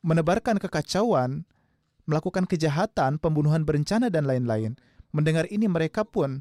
[0.00, 1.44] menebarkan kekacauan,
[2.08, 4.80] melakukan kejahatan, pembunuhan berencana dan lain-lain.
[5.12, 6.40] Mendengar ini mereka pun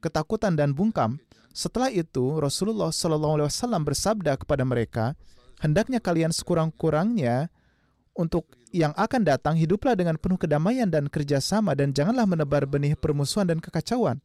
[0.00, 1.20] ketakutan dan bungkam.
[1.52, 5.12] Setelah itu, Rasulullah Wasallam bersabda kepada mereka,
[5.60, 7.52] hendaknya kalian sekurang-kurangnya
[8.16, 13.44] untuk yang akan datang hiduplah dengan penuh kedamaian dan kerjasama dan janganlah menebar benih permusuhan
[13.44, 14.24] dan kekacauan.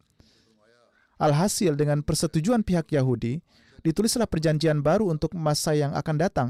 [1.19, 3.43] Alhasil dengan persetujuan pihak Yahudi,
[3.83, 6.49] ditulislah perjanjian baru untuk masa yang akan datang.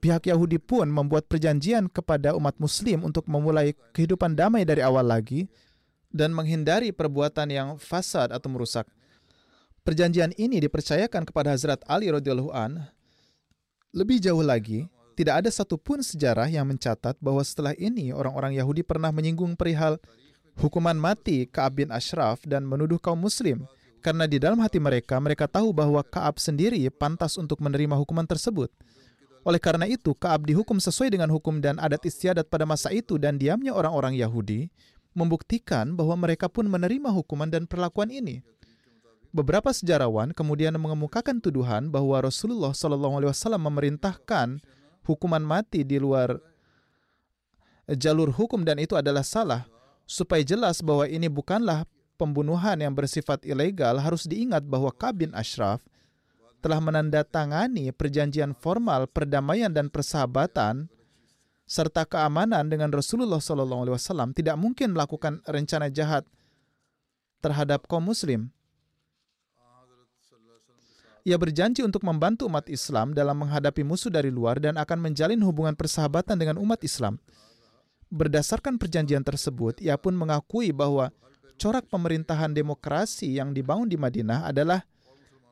[0.00, 5.44] Pihak Yahudi pun membuat perjanjian kepada umat Muslim untuk memulai kehidupan damai dari awal lagi
[6.08, 8.88] dan menghindari perbuatan yang fasad atau merusak.
[9.84, 12.88] Perjanjian ini dipercayakan kepada Hazrat Ali radhiyallahu an.
[13.92, 14.88] Lebih jauh lagi,
[15.20, 20.00] tidak ada satupun sejarah yang mencatat bahwa setelah ini orang-orang Yahudi pernah menyinggung perihal
[20.56, 23.68] hukuman mati Ka'ab bin Ashraf dan menuduh kaum muslim
[24.00, 28.72] karena di dalam hati mereka mereka tahu bahwa Ka'ab sendiri pantas untuk menerima hukuman tersebut.
[29.40, 33.40] Oleh karena itu, Ka'ab dihukum sesuai dengan hukum dan adat istiadat pada masa itu dan
[33.40, 34.68] diamnya orang-orang Yahudi
[35.16, 38.44] membuktikan bahwa mereka pun menerima hukuman dan perlakuan ini.
[39.30, 44.58] Beberapa sejarawan kemudian mengemukakan tuduhan bahwa Rasulullah Shallallahu Alaihi Wasallam memerintahkan
[45.06, 46.34] hukuman mati di luar
[47.94, 49.64] jalur hukum dan itu adalah salah.
[50.10, 51.86] Supaya jelas bahwa ini bukanlah
[52.18, 55.78] pembunuhan yang bersifat ilegal, harus diingat bahwa Kabin Ashraf
[56.60, 60.92] telah menandatangani perjanjian formal perdamaian dan persahabatan
[61.64, 66.28] serta keamanan dengan Rasulullah Wasallam tidak mungkin melakukan rencana jahat
[67.40, 68.52] terhadap kaum Muslim.
[71.20, 75.76] Ia berjanji untuk membantu umat Islam dalam menghadapi musuh dari luar dan akan menjalin hubungan
[75.76, 77.20] persahabatan dengan umat Islam.
[78.08, 81.12] Berdasarkan perjanjian tersebut, ia pun mengakui bahwa
[81.60, 84.82] corak pemerintahan demokrasi yang dibangun di Madinah adalah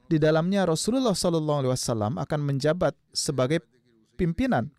[0.08, 3.60] di dalamnya Rasulullah SAW akan menjabat sebagai
[4.16, 4.72] pimpinan.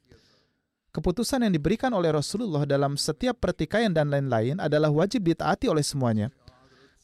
[0.89, 6.33] Keputusan yang diberikan oleh Rasulullah dalam setiap pertikaian dan lain-lain adalah wajib ditaati oleh semuanya.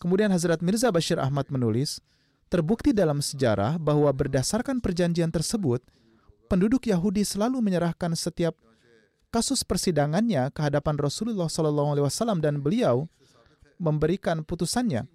[0.02, 2.02] Kemudian Hazrat Mirza Bashir Ahmad menulis,
[2.46, 5.82] Terbukti dalam sejarah bahwa berdasarkan perjanjian tersebut,
[6.46, 8.54] penduduk Yahudi selalu menyerahkan setiap
[9.34, 13.10] kasus persidangannya ke hadapan Rasulullah SAW dan beliau
[13.82, 15.10] memberikan putusannya.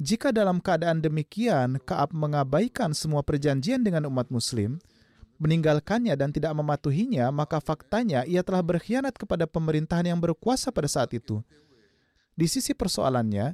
[0.00, 4.80] Jika dalam keadaan demikian, Kaab mengabaikan semua perjanjian dengan umat Muslim,
[5.36, 11.12] meninggalkannya dan tidak mematuhinya, maka faktanya ia telah berkhianat kepada pemerintahan yang berkuasa pada saat
[11.12, 11.44] itu.
[12.32, 13.52] Di sisi persoalannya,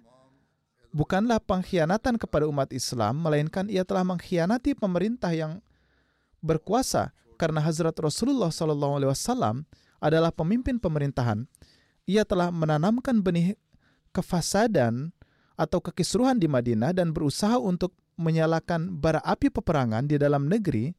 [0.94, 5.58] bukanlah pengkhianatan kepada umat Islam, melainkan ia telah mengkhianati pemerintah yang
[6.38, 7.10] berkuasa
[7.42, 9.66] karena Hazrat Rasulullah SAW
[9.98, 11.50] adalah pemimpin pemerintahan.
[12.06, 13.58] Ia telah menanamkan benih
[14.14, 15.10] kefasadan
[15.56, 20.92] atau kekisruhan di Madinah dan berusaha untuk menyalakan bara api peperangan di dalam negeri,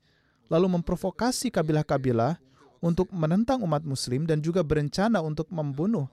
[0.49, 2.37] lalu memprovokasi kabilah-kabilah
[2.81, 6.05] untuk menentang umat Muslim dan juga berencana untuk membunuh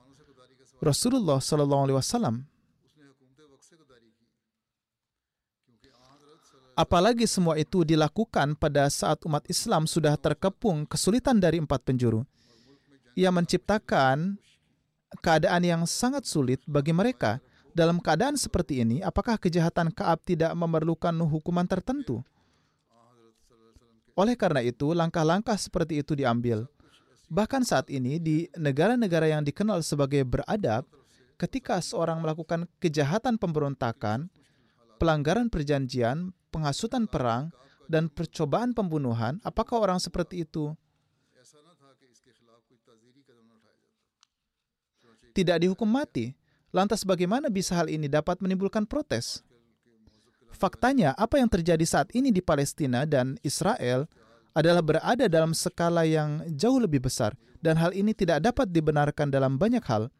[0.81, 2.45] Rasulullah SAW.
[6.75, 12.27] Apalagi semua itu dilakukan pada saat umat Islam sudah terkepung kesulitan dari empat penjuru.
[13.15, 14.35] Ia menciptakan
[15.23, 17.39] keadaan yang sangat sulit bagi mereka.
[17.75, 22.23] Dalam keadaan seperti ini, apakah kejahatan Kaab tidak memerlukan hukuman tertentu?
[24.15, 26.71] Oleh karena itu, langkah-langkah seperti itu diambil.
[27.27, 30.87] Bahkan saat ini, di negara-negara yang dikenal sebagai beradab,
[31.35, 34.31] ketika seorang melakukan kejahatan pemberontakan,
[34.95, 37.51] pelanggaran perjanjian, penghasutan perang,
[37.91, 40.71] dan percobaan pembunuhan, apakah orang seperti itu
[45.35, 46.44] tidak dihukum mati?
[46.75, 49.39] Lantas bagaimana bisa hal ini dapat menimbulkan protes?
[50.51, 54.11] Faktanya, apa yang terjadi saat ini di Palestina dan Israel
[54.51, 57.31] adalah berada dalam skala yang jauh lebih besar,
[57.63, 60.11] dan hal ini tidak dapat dibenarkan dalam banyak hal.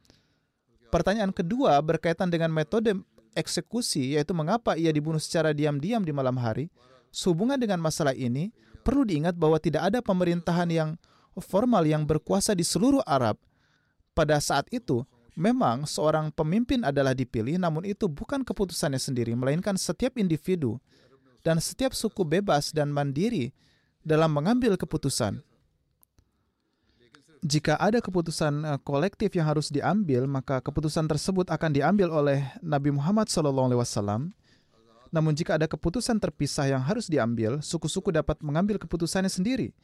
[0.96, 2.96] Pertanyaan kedua berkaitan dengan metode
[3.36, 6.72] eksekusi, yaitu mengapa ia dibunuh secara diam-diam di malam hari,
[7.12, 10.90] sehubungan dengan masalah ini, perlu diingat bahwa tidak ada pemerintahan yang
[11.36, 13.36] formal yang berkuasa di seluruh Arab.
[14.16, 15.04] Pada saat itu,
[15.36, 20.80] memang seorang pemimpin adalah dipilih, namun itu bukan keputusannya sendiri, melainkan setiap individu
[21.46, 23.54] dan setiap suku bebas dan mandiri
[24.02, 25.44] dalam mengambil keputusan.
[27.46, 32.90] Jika ada keputusan eh, kolektif yang harus diambil, maka keputusan tersebut akan diambil oleh Nabi
[32.90, 34.34] Muhammad SAW.
[35.14, 39.78] Namun jika ada keputusan terpisah yang harus diambil, suku-suku dapat mengambil keputusannya sendiri.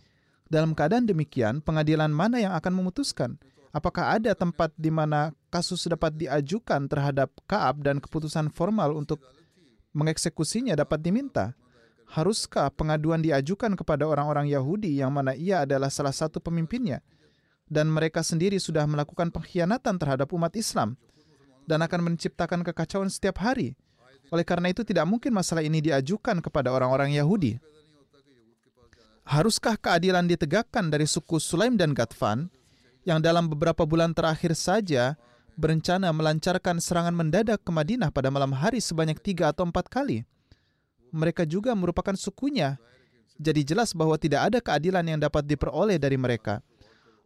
[0.50, 3.38] Dalam keadaan demikian, pengadilan mana yang akan memutuskan?
[3.72, 9.24] Apakah ada tempat di mana kasus dapat diajukan terhadap Kaab dan keputusan formal untuk
[9.96, 11.56] mengeksekusinya dapat diminta?
[12.12, 17.00] Haruskah pengaduan diajukan kepada orang-orang Yahudi yang mana ia adalah salah satu pemimpinnya?
[17.72, 21.00] dan mereka sendiri sudah melakukan pengkhianatan terhadap umat Islam
[21.64, 23.80] dan akan menciptakan kekacauan setiap hari.
[24.28, 27.64] Oleh karena itu tidak mungkin masalah ini diajukan kepada orang-orang Yahudi.
[29.24, 32.52] Haruskah keadilan ditegakkan dari suku Sulaim dan Gatfan
[33.08, 35.18] yang dalam beberapa bulan terakhir saja
[35.58, 40.24] berencana melancarkan serangan mendadak ke Madinah pada malam hari sebanyak tiga atau empat kali?
[41.12, 42.80] Mereka juga merupakan sukunya.
[43.42, 46.62] Jadi jelas bahwa tidak ada keadilan yang dapat diperoleh dari mereka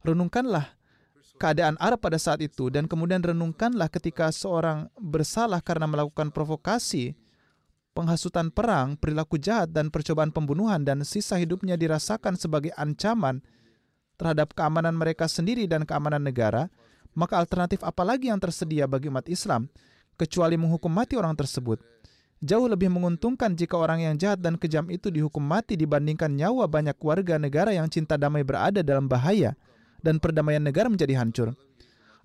[0.05, 0.77] renungkanlah
[1.41, 7.17] keadaan Arab pada saat itu dan kemudian renungkanlah ketika seorang bersalah karena melakukan provokasi,
[7.97, 13.43] penghasutan perang, perilaku jahat dan percobaan pembunuhan dan sisa hidupnya dirasakan sebagai ancaman
[14.15, 16.71] terhadap keamanan mereka sendiri dan keamanan negara,
[17.15, 19.71] maka alternatif apa lagi yang tersedia bagi umat Islam
[20.19, 21.79] kecuali menghukum mati orang tersebut?
[22.43, 26.99] Jauh lebih menguntungkan jika orang yang jahat dan kejam itu dihukum mati dibandingkan nyawa banyak
[26.99, 29.55] warga negara yang cinta damai berada dalam bahaya
[30.03, 31.55] dan perdamaian negara menjadi hancur.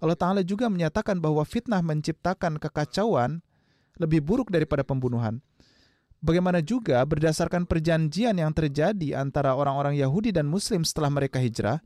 [0.00, 3.40] Allah Ta'ala juga menyatakan bahwa fitnah menciptakan kekacauan
[4.00, 5.44] lebih buruk daripada pembunuhan.
[6.20, 11.80] Bagaimana juga berdasarkan perjanjian yang terjadi antara orang-orang Yahudi dan Muslim setelah mereka hijrah,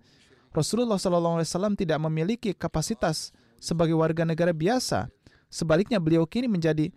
[0.51, 3.31] Rasulullah SAW tidak memiliki kapasitas
[3.63, 5.07] sebagai warga negara biasa.
[5.47, 6.91] Sebaliknya beliau kini menjadi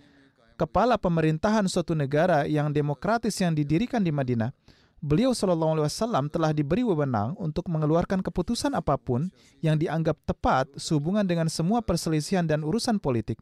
[0.57, 4.49] kepala pemerintahan suatu negara yang demokratis yang didirikan di Madinah
[4.97, 9.29] beliau Shallallahu Alaihi Wasallam telah diberi wewenang untuk mengeluarkan keputusan apa pun
[9.61, 13.37] yang dianggap tepat sehubungan dengan semua perselisihan dan urusan politik.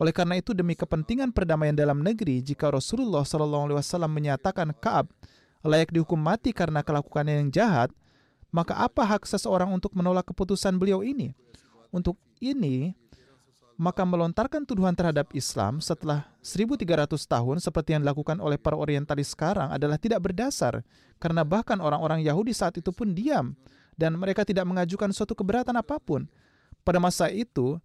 [0.00, 5.12] Oleh karena itu demi kepentingan perdamaian dalam negeri, jika Rasulullah Wasallam menyatakan Kaab
[5.60, 7.92] layak dihukum mati karena kelakuannya yang jahat,
[8.48, 11.36] maka apa hak seseorang untuk menolak keputusan beliau ini?
[11.92, 12.96] Untuk ini,
[13.80, 19.68] maka melontarkan tuduhan terhadap Islam setelah 1300 tahun seperti yang dilakukan oleh para orientalis sekarang
[19.68, 20.80] adalah tidak berdasar
[21.16, 23.52] karena bahkan orang-orang Yahudi saat itu pun diam
[23.96, 26.24] dan mereka tidak mengajukan suatu keberatan apa pun.
[26.84, 27.76] Pada masa itu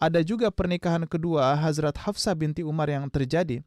[0.00, 3.60] ada juga pernikahan kedua Hazrat Hafsah binti Umar yang terjadi.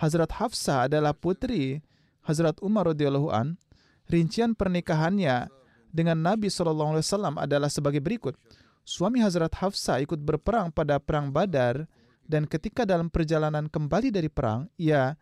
[0.00, 1.84] Hazrat Hafsah adalah putri
[2.24, 3.60] Hazrat Umar radhiyallahu an.
[4.08, 5.52] Rincian pernikahannya
[5.92, 7.04] dengan Nabi SAW
[7.36, 8.38] adalah sebagai berikut
[8.86, 11.90] suami Hazrat Hafsa ikut berperang pada perang Badar
[12.24, 15.18] dan ketika dalam perjalanan kembali dari perang, ia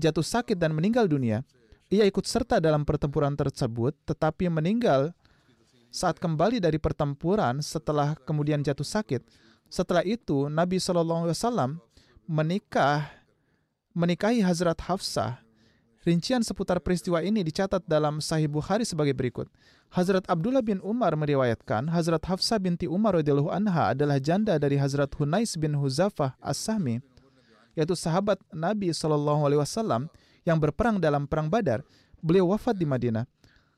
[0.00, 1.44] jatuh sakit dan meninggal dunia.
[1.88, 5.12] Ia ikut serta dalam pertempuran tersebut tetapi meninggal
[5.88, 9.24] saat kembali dari pertempuran setelah kemudian jatuh sakit.
[9.68, 11.80] Setelah itu Nabi SAW
[12.28, 13.08] menikah
[13.96, 15.40] menikahi Hazrat Hafsah.
[16.04, 19.50] Rincian seputar peristiwa ini dicatat dalam Sahih Bukhari sebagai berikut.
[19.92, 25.12] Hazrat Abdullah bin Umar meriwayatkan Hazrat Hafsah binti Umar radhiyallahu anha adalah janda dari Hazrat
[25.16, 27.00] Hunais bin Huzafah As-Sahmi
[27.78, 30.10] yaitu sahabat Nabi Shallallahu alaihi wasallam
[30.42, 31.86] yang berperang dalam perang Badar.
[32.18, 33.22] Beliau wafat di Madinah.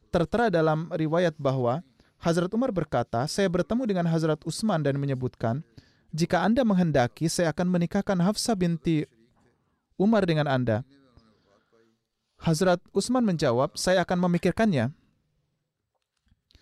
[0.09, 1.85] Tertera dalam riwayat bahwa
[2.17, 5.61] Hazrat Umar berkata, "Saya bertemu dengan Hazrat Utsman dan menyebutkan,
[6.11, 9.07] jika Anda menghendaki, saya akan menikahkan Hafsah binti
[9.95, 10.83] Umar dengan Anda."
[12.41, 14.91] Hazrat Utsman menjawab, "Saya akan memikirkannya."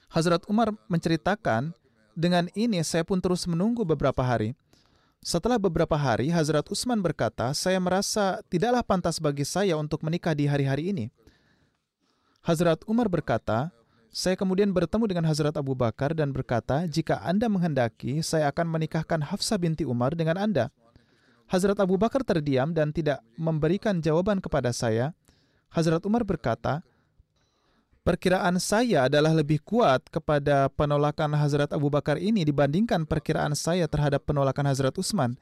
[0.08, 1.76] Hazrat Umar menceritakan,
[2.18, 4.58] dengan ini saya pun terus menunggu beberapa hari.
[5.22, 10.50] Setelah beberapa hari, Hazrat Utsman berkata, saya merasa tidaklah pantas bagi saya untuk menikah di
[10.50, 11.06] hari-hari ini.
[12.42, 13.70] Hazrat Umar berkata,
[14.08, 19.20] saya kemudian bertemu dengan Hazrat Abu Bakar dan berkata, jika Anda menghendaki, saya akan menikahkan
[19.20, 20.72] Hafsah binti Umar dengan Anda.
[21.48, 25.16] Hazrat Abu Bakar terdiam dan tidak memberikan jawaban kepada saya.
[25.72, 26.84] Hazrat Umar berkata,
[28.08, 34.24] Perkiraan saya adalah lebih kuat kepada penolakan Hazrat Abu Bakar ini dibandingkan perkiraan saya terhadap
[34.24, 35.36] penolakan Hazrat Utsman.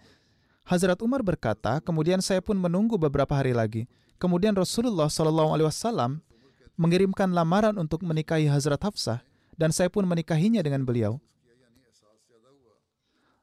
[0.66, 3.86] Hazrat Umar berkata, kemudian saya pun menunggu beberapa hari lagi.
[4.18, 6.18] Kemudian Rasulullah Shallallahu Alaihi Wasallam
[6.76, 9.24] mengirimkan lamaran untuk menikahi Hazrat Hafsah
[9.56, 11.18] dan saya pun menikahinya dengan beliau.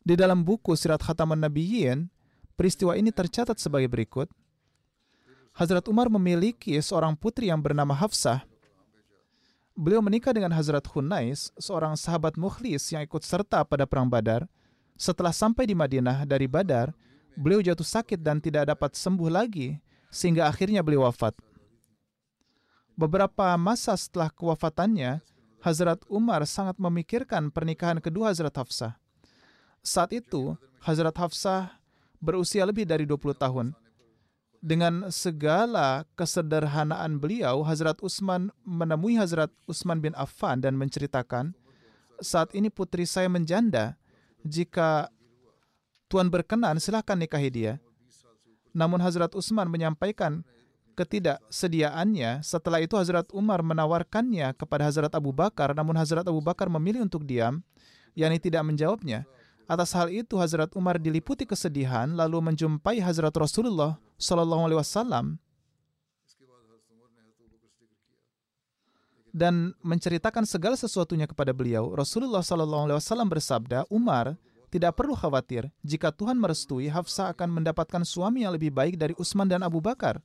[0.04, 2.14] Di dalam buku Sirat Khataman Nabiyyin,
[2.54, 4.30] Peristiwa ini tercatat sebagai berikut.
[5.58, 8.46] Hazrat Umar memiliki seorang putri yang bernama Hafsah.
[9.74, 14.46] Beliau menikah dengan Hazrat Hunais, seorang sahabat mukhlis yang ikut serta pada Perang Badar.
[14.94, 16.94] Setelah sampai di Madinah dari Badar,
[17.34, 19.82] beliau jatuh sakit dan tidak dapat sembuh lagi,
[20.14, 21.34] sehingga akhirnya beliau wafat.
[22.94, 25.26] Beberapa masa setelah kewafatannya,
[25.64, 29.00] Hazrat Umar sangat memikirkan pernikahan kedua Hazrat Hafsah.
[29.82, 31.80] Saat itu, Hazrat Hafsah
[32.22, 33.68] berusia lebih dari 20 tahun.
[34.64, 41.52] Dengan segala kesederhanaan beliau, Hazrat Utsman menemui Hazrat Utsman bin Affan dan menceritakan,
[42.24, 44.00] saat ini putri saya menjanda.
[44.44, 45.12] Jika
[46.08, 47.74] Tuan berkenan, silahkan nikahi dia.
[48.70, 50.46] Namun Hazrat Utsman menyampaikan
[50.94, 52.46] ketidaksediaannya.
[52.46, 57.26] Setelah itu Hazrat Umar menawarkannya kepada Hazrat Abu Bakar, namun Hazrat Abu Bakar memilih untuk
[57.26, 57.66] diam,
[58.14, 59.26] yakni tidak menjawabnya.
[59.66, 65.40] Atas hal itu Hazrat Umar diliputi kesedihan lalu menjumpai Hazrat Rasulullah Shallallahu Alaihi Wasallam
[69.34, 71.90] dan menceritakan segala sesuatunya kepada beliau.
[71.98, 74.38] Rasulullah Shallallahu Alaihi Wasallam bersabda, Umar
[74.70, 79.50] tidak perlu khawatir jika Tuhan merestui Hafsah akan mendapatkan suami yang lebih baik dari Utsman
[79.50, 80.22] dan Abu Bakar.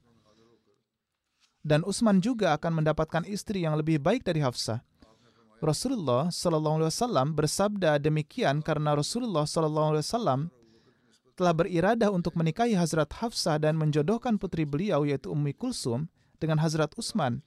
[1.63, 4.81] Dan Utsman juga akan mendapatkan istri yang lebih baik dari Hafsah.
[5.59, 10.41] Rasulullah Shallallahu Alaihi Wasallam bersabda demikian karena Rasulullah Shallallahu Alaihi Wasallam
[11.35, 16.07] telah beriradah untuk menikahi Hazrat Hafsah dan menjodohkan putri beliau yaitu Ummi Kulsum
[16.39, 17.43] dengan Hazrat Utsman.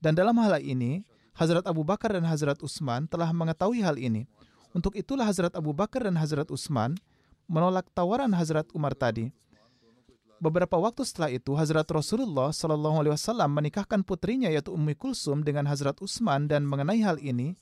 [0.00, 1.04] Dan dalam hal ini,
[1.36, 4.28] Hazrat Abu Bakar dan Hazrat Utsman telah mengetahui hal ini.
[4.76, 6.96] Untuk itulah Hazrat Abu Bakar dan Hazrat Utsman
[7.48, 9.32] menolak tawaran Hazrat Umar tadi.
[10.44, 15.64] Beberapa waktu setelah itu, Hazrat Rasulullah Shallallahu Alaihi Wasallam menikahkan putrinya yaitu Ummi Kulsum dengan
[15.64, 17.56] Hazrat Utsman dan mengenai hal ini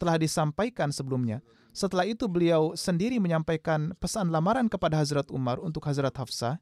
[0.00, 1.44] telah disampaikan sebelumnya.
[1.76, 6.56] Setelah itu beliau sendiri menyampaikan pesan lamaran kepada Hazrat Umar untuk Hazrat Hafsah.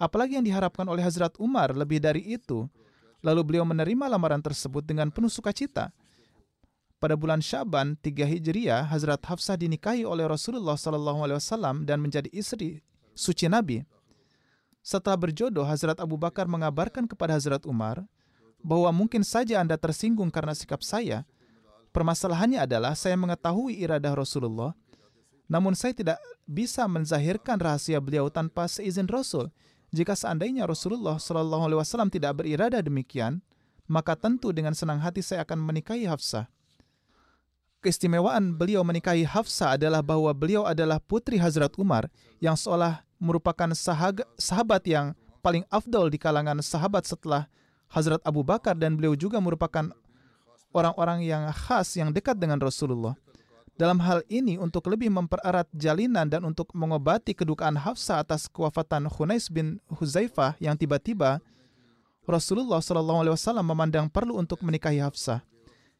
[0.00, 2.64] Apalagi yang diharapkan oleh Hazrat Umar lebih dari itu.
[3.20, 5.92] Lalu beliau menerima lamaran tersebut dengan penuh sukacita.
[6.96, 12.80] Pada bulan Syaban 3 Hijriah, Hazrat Hafsah dinikahi oleh Rasulullah Wasallam dan menjadi istri
[13.12, 13.93] suci Nabi.
[14.84, 18.04] Setelah berjodoh, Hazrat Abu Bakar mengabarkan kepada Hazrat Umar
[18.60, 21.24] bahwa mungkin saja Anda tersinggung karena sikap saya.
[21.88, 24.76] Permasalahannya adalah saya mengetahui iradah Rasulullah,
[25.48, 29.48] namun saya tidak bisa menzahirkan rahasia beliau tanpa seizin Rasul.
[29.88, 33.40] Jika seandainya Rasulullah Shallallahu Alaihi Wasallam tidak beriradah demikian,
[33.88, 36.44] maka tentu dengan senang hati saya akan menikahi Hafsah.
[37.80, 42.12] Keistimewaan beliau menikahi Hafsah adalah bahwa beliau adalah putri Hazrat Umar
[42.42, 43.72] yang seolah merupakan
[44.36, 47.48] sahabat yang paling afdol di kalangan sahabat setelah
[47.88, 49.88] Hazrat Abu Bakar dan beliau juga merupakan
[50.74, 53.16] orang-orang yang khas yang dekat dengan Rasulullah.
[53.74, 59.50] Dalam hal ini untuk lebih mempererat jalinan dan untuk mengobati kedukaan Hafsah atas kewafatan Hunais
[59.50, 61.42] bin Huzaifah yang tiba-tiba
[62.22, 65.42] Rasulullah Shallallahu Alaihi Wasallam memandang perlu untuk menikahi Hafsah.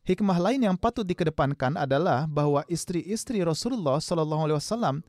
[0.06, 5.02] Hikmah lain yang patut dikedepankan adalah bahwa istri-istri Rasulullah Shallallahu Alaihi Wasallam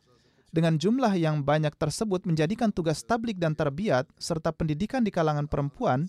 [0.55, 6.07] dengan jumlah yang banyak tersebut menjadikan tugas tablik dan terbiat serta pendidikan di kalangan perempuan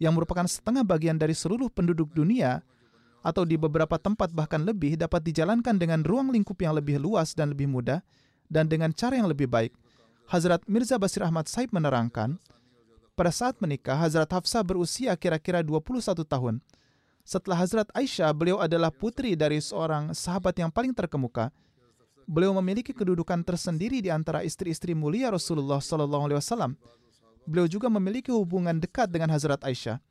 [0.00, 2.64] yang merupakan setengah bagian dari seluruh penduduk dunia
[3.20, 7.52] atau di beberapa tempat bahkan lebih dapat dijalankan dengan ruang lingkup yang lebih luas dan
[7.52, 8.00] lebih mudah
[8.48, 9.76] dan dengan cara yang lebih baik.
[10.32, 12.40] Hazrat Mirza Basir Ahmad Saib menerangkan,
[13.14, 16.58] pada saat menikah, Hazrat Hafsah berusia kira-kira 21 tahun.
[17.22, 21.54] Setelah Hazrat Aisyah, beliau adalah putri dari seorang sahabat yang paling terkemuka,
[22.26, 26.74] beliau memiliki kedudukan tersendiri di antara istri-istri mulia Rasulullah Sallallahu Alaihi Wasallam.
[27.46, 30.02] Beliau juga memiliki hubungan dekat dengan Hazrat Aisyah.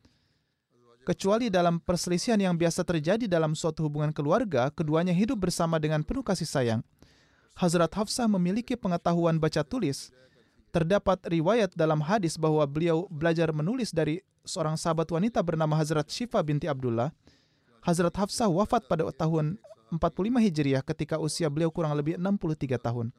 [1.05, 6.25] Kecuali dalam perselisihan yang biasa terjadi dalam suatu hubungan keluarga, keduanya hidup bersama dengan penuh
[6.25, 6.81] kasih sayang.
[7.53, 10.09] Hazrat Hafsah memiliki pengetahuan baca tulis.
[10.73, 16.41] Terdapat riwayat dalam hadis bahwa beliau belajar menulis dari seorang sahabat wanita bernama Hazrat Syifa
[16.41, 17.13] binti Abdullah.
[17.85, 19.61] Hazrat Hafsah wafat pada tahun
[19.97, 23.09] 45 Hijriah ketika usia beliau kurang lebih 63 tahun.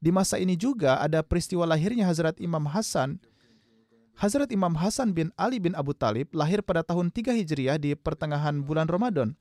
[0.00, 3.20] Di masa ini juga ada peristiwa lahirnya Hazrat Imam Hasan.
[4.16, 8.64] Hazrat Imam Hasan bin Ali bin Abu Talib lahir pada tahun 3 Hijriah di pertengahan
[8.64, 9.36] bulan Ramadan.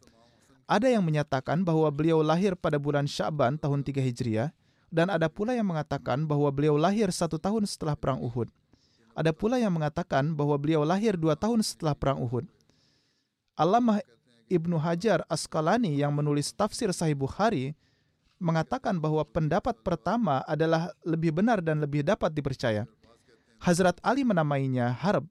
[0.70, 4.54] Ada yang menyatakan bahwa beliau lahir pada bulan Syaban tahun 3 Hijriah,
[4.90, 8.50] dan ada pula yang mengatakan bahwa beliau lahir satu tahun setelah Perang Uhud.
[9.18, 12.46] Ada pula yang mengatakan bahwa beliau lahir dua tahun setelah Perang Uhud.
[13.58, 14.00] Alamah
[14.50, 17.78] Ibnu Hajar Asqalani yang menulis tafsir Sahih Bukhari
[18.42, 22.90] mengatakan bahwa pendapat pertama adalah lebih benar dan lebih dapat dipercaya.
[23.62, 25.30] Hazrat Ali menamainya Harb.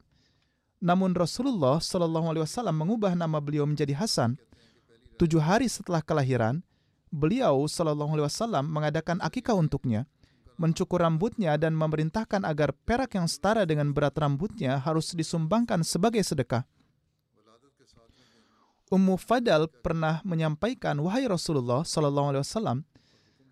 [0.78, 4.38] Namun Rasulullah Shallallahu Alaihi Wasallam mengubah nama beliau menjadi Hasan.
[5.18, 6.62] Tujuh hari setelah kelahiran,
[7.10, 10.06] beliau Shallallahu Alaihi Wasallam mengadakan akikah untuknya.
[10.58, 16.66] mencukur rambutnya dan memerintahkan agar perak yang setara dengan berat rambutnya harus disumbangkan sebagai sedekah.
[18.88, 22.78] Ummu Fadal pernah menyampaikan, "Wahai Rasulullah Shallallahu Alaihi Wasallam,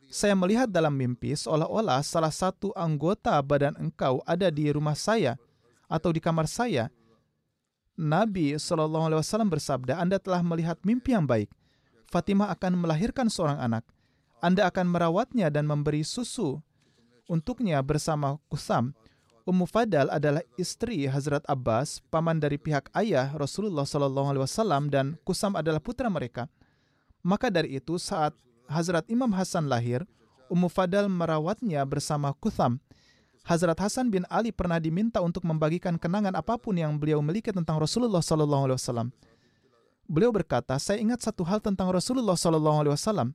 [0.07, 5.35] saya melihat dalam mimpi seolah-olah salah satu anggota badan engkau ada di rumah saya
[5.91, 6.89] atau di kamar saya.
[7.97, 11.49] Nabi Wasallam bersabda, Anda telah melihat mimpi yang baik.
[12.07, 13.83] Fatimah akan melahirkan seorang anak.
[14.39, 16.61] Anda akan merawatnya dan memberi susu
[17.27, 18.95] untuknya bersama Kusam.
[19.47, 25.15] Ummu Fadal adalah istri Hazrat Abbas, paman dari pihak ayah Rasulullah Shallallahu Alaihi Wasallam dan
[25.23, 26.51] Kusam adalah putra mereka.
[27.23, 28.35] Maka dari itu saat
[28.67, 30.03] Hazrat Imam Hasan lahir,
[30.51, 32.83] Ummu Fadal merawatnya bersama Kusam.
[33.47, 37.79] Hazrat Hasan bin Ali pernah diminta untuk membagikan kenangan apa pun yang beliau miliki tentang
[37.79, 39.15] Rasulullah Shallallahu Alaihi Wasallam.
[40.11, 43.31] Beliau berkata, saya ingat satu hal tentang Rasulullah Shallallahu Alaihi Wasallam.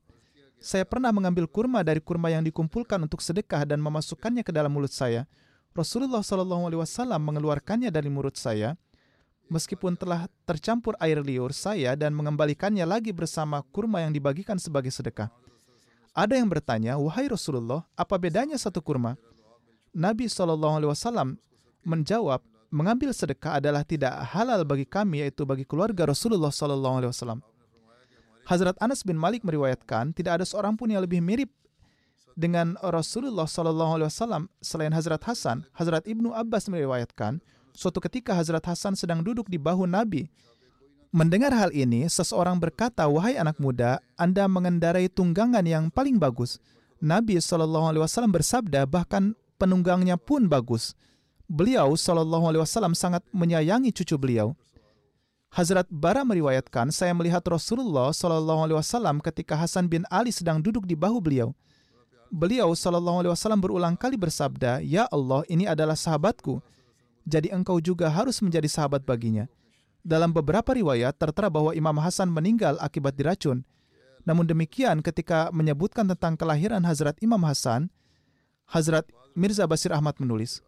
[0.60, 4.92] Saya pernah mengambil kurma dari kurma yang dikumpulkan untuk sedekah dan memasukkannya ke dalam mulut
[4.92, 5.24] saya.
[5.72, 8.76] Rasulullah Shallallahu Alaihi Wasallam mengeluarkannya dari mulut saya,
[9.48, 15.32] meskipun telah tercampur air liur saya dan mengembalikannya lagi bersama kurma yang dibagikan sebagai sedekah.
[16.12, 19.16] Ada yang bertanya, wahai Rasulullah, apa bedanya satu kurma?
[19.96, 21.40] Nabi Shallallahu Alaihi Wasallam
[21.88, 27.40] menjawab, mengambil sedekah adalah tidak halal bagi kami, yaitu bagi keluarga Rasulullah Shallallahu Alaihi Wasallam.
[28.44, 31.48] Hazrat Anas bin Malik meriwayatkan, tidak ada seorang pun yang lebih mirip
[32.36, 37.40] dengan Rasulullah Shallallahu Alaihi Wasallam selain Hazrat Hasan, Hazrat Ibnu Abbas meriwayatkan,
[37.76, 40.28] suatu ketika Hazrat Hasan sedang duduk di bahu Nabi.
[41.12, 46.56] Mendengar hal ini, seseorang berkata, wahai anak muda, anda mengendarai tunggangan yang paling bagus.
[47.04, 50.96] Nabi Shallallahu Alaihi Wasallam bersabda, bahkan penunggangnya pun bagus.
[51.52, 54.56] Beliau Shallallahu Alaihi Wasallam sangat menyayangi cucu beliau.
[55.52, 60.88] Hazrat Bara meriwayatkan, saya melihat Rasulullah Shallallahu Alaihi Wasallam ketika Hasan bin Ali sedang duduk
[60.88, 61.52] di bahu beliau
[62.32, 66.64] beliau Shallallahu Alaihi Wasallam berulang kali bersabda, Ya Allah, ini adalah sahabatku.
[67.28, 69.46] Jadi engkau juga harus menjadi sahabat baginya.
[70.02, 73.62] Dalam beberapa riwayat tertera bahwa Imam Hasan meninggal akibat diracun.
[74.26, 77.94] Namun demikian ketika menyebutkan tentang kelahiran Hazrat Imam Hasan,
[78.66, 79.06] Hazrat
[79.38, 80.66] Mirza Basir Ahmad menulis,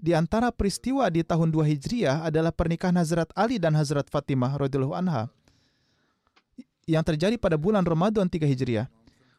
[0.00, 4.96] di antara peristiwa di tahun 2 Hijriah adalah pernikahan Hazrat Ali dan Hazrat Fatimah radhiyallahu
[4.96, 5.28] anha
[6.88, 8.88] yang terjadi pada bulan Ramadan 3 Hijriah,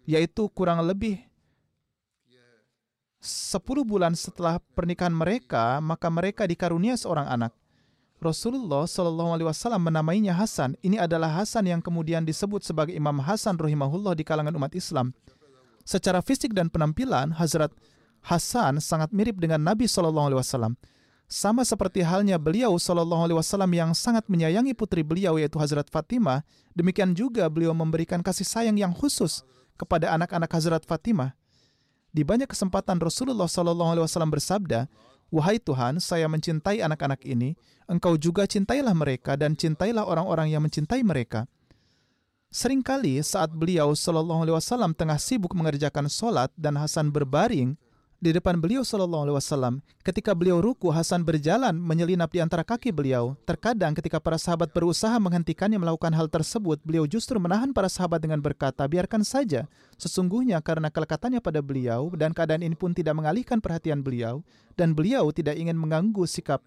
[0.05, 1.19] yaitu kurang lebih
[3.22, 7.53] 10 bulan setelah pernikahan mereka, maka mereka dikarunia seorang anak.
[8.17, 10.74] Rasulullah Shallallahu Alaihi Wasallam menamainya Hasan.
[10.82, 15.13] Ini adalah Hasan yang kemudian disebut sebagai Imam Hasan rahimahullah di kalangan umat Islam.
[15.86, 17.69] Secara fisik dan penampilan, Hazrat
[18.26, 20.74] Hasan sangat mirip dengan Nabi Shallallahu Alaihi Wasallam.
[21.30, 26.45] Sama seperti halnya beliau Shallallahu Alaihi Wasallam yang sangat menyayangi putri beliau yaitu Hazrat Fatimah,
[26.74, 29.45] demikian juga beliau memberikan kasih sayang yang khusus
[29.78, 31.40] kepada anak-anak Hazrat Fatimah.
[32.12, 34.91] Di banyak kesempatan Rasulullah Shallallahu Alaihi Wasallam bersabda,
[35.32, 37.55] Wahai Tuhan, saya mencintai anak-anak ini.
[37.88, 41.47] Engkau juga cintailah mereka dan cintailah orang-orang yang mencintai mereka.
[42.51, 47.80] Seringkali saat beliau Shallallahu Alaihi Wasallam tengah sibuk mengerjakan sholat dan Hasan berbaring
[48.22, 49.74] di depan beliau Shallallahu Alaihi Wasallam.
[50.05, 53.34] Ketika beliau ruku, Hasan berjalan menyelinap di antara kaki beliau.
[53.49, 58.38] Terkadang ketika para sahabat berusaha menghentikannya melakukan hal tersebut, beliau justru menahan para sahabat dengan
[58.38, 59.65] berkata, biarkan saja.
[59.97, 64.45] Sesungguhnya karena kelekatannya pada beliau dan keadaan ini pun tidak mengalihkan perhatian beliau
[64.78, 66.61] dan beliau tidak ingin mengganggu sikap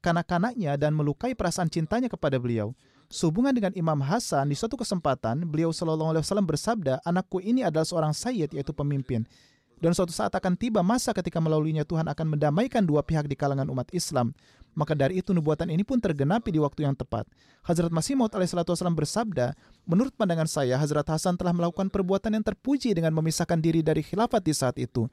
[0.00, 2.72] kanak-kanaknya dan melukai perasaan cintanya kepada beliau.
[3.08, 7.84] Sehubungan dengan Imam Hasan, di suatu kesempatan, beliau Shallallahu Alaihi Wasallam bersabda, anakku ini adalah
[7.84, 9.28] seorang sayyid, yaitu pemimpin.
[9.84, 13.68] Dan suatu saat akan tiba masa ketika melaluinya Tuhan akan mendamaikan dua pihak di kalangan
[13.68, 14.32] umat Islam.
[14.72, 17.28] Maka dari itu nubuatan ini pun tergenapi di waktu yang tepat.
[17.68, 19.52] Hazrat Masih Maud alaihissalam bersabda,
[19.84, 24.40] menurut pandangan saya, Hazrat Hasan telah melakukan perbuatan yang terpuji dengan memisahkan diri dari khilafat
[24.40, 25.04] di saat itu.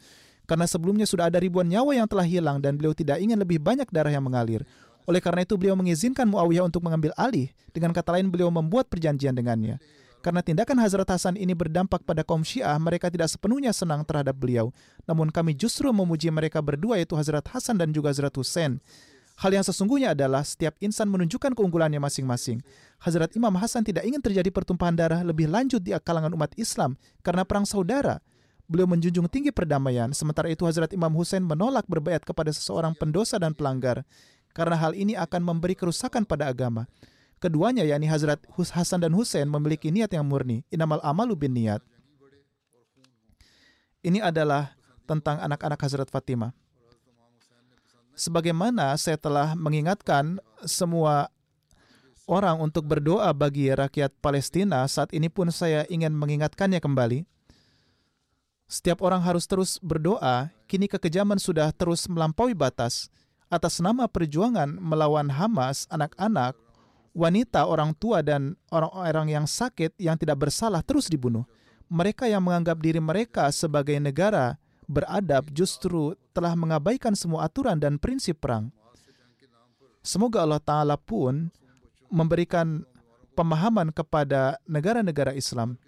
[0.48, 3.92] Karena sebelumnya sudah ada ribuan nyawa yang telah hilang dan beliau tidak ingin lebih banyak
[3.92, 4.64] darah yang mengalir.
[5.04, 7.52] Oleh karena itu beliau mengizinkan Muawiyah untuk mengambil alih.
[7.76, 9.84] Dengan kata lain beliau membuat perjanjian dengannya.
[10.22, 14.70] Karena tindakan Hazrat Hasan ini berdampak pada kaum Syiah, mereka tidak sepenuhnya senang terhadap beliau.
[15.10, 18.78] Namun kami justru memuji mereka berdua yaitu Hazrat Hasan dan juga Hazrat Hussein.
[19.42, 22.62] Hal yang sesungguhnya adalah setiap insan menunjukkan keunggulannya masing-masing.
[23.02, 26.94] Hazrat Imam Hasan tidak ingin terjadi pertumpahan darah lebih lanjut di kalangan umat Islam
[27.26, 28.22] karena perang saudara.
[28.70, 33.58] Beliau menjunjung tinggi perdamaian, sementara itu Hazrat Imam Hussein menolak berbayat kepada seseorang pendosa dan
[33.58, 34.06] pelanggar
[34.54, 36.86] karena hal ini akan memberi kerusakan pada agama.
[37.42, 40.62] Keduanya yakni Hazrat Hasan dan Hussein memiliki niat yang murni.
[40.70, 41.82] Inamal amalu bin niat.
[44.06, 44.78] Ini adalah
[45.10, 46.54] tentang anak-anak Hazrat Fatimah.
[48.14, 50.38] Sebagaimana saya telah mengingatkan
[50.70, 51.34] semua
[52.30, 57.26] orang untuk berdoa bagi rakyat Palestina, saat ini pun saya ingin mengingatkannya kembali.
[58.70, 63.10] Setiap orang harus terus berdoa, kini kekejaman sudah terus melampaui batas.
[63.52, 66.56] Atas nama perjuangan melawan Hamas, anak-anak,
[67.12, 71.44] wanita, orang tua, dan orang-orang yang sakit yang tidak bersalah terus dibunuh.
[71.92, 74.56] Mereka yang menganggap diri mereka sebagai negara
[74.88, 78.72] beradab justru telah mengabaikan semua aturan dan prinsip perang.
[80.02, 81.52] Semoga Allah Ta'ala pun
[82.08, 82.88] memberikan
[83.36, 85.80] pemahaman kepada negara-negara Islam.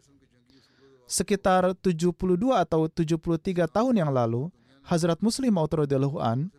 [1.07, 2.15] Sekitar 72
[2.55, 4.51] atau 73 tahun yang lalu,
[4.83, 5.71] Hazrat Muslim Maud
[6.19, 6.51] an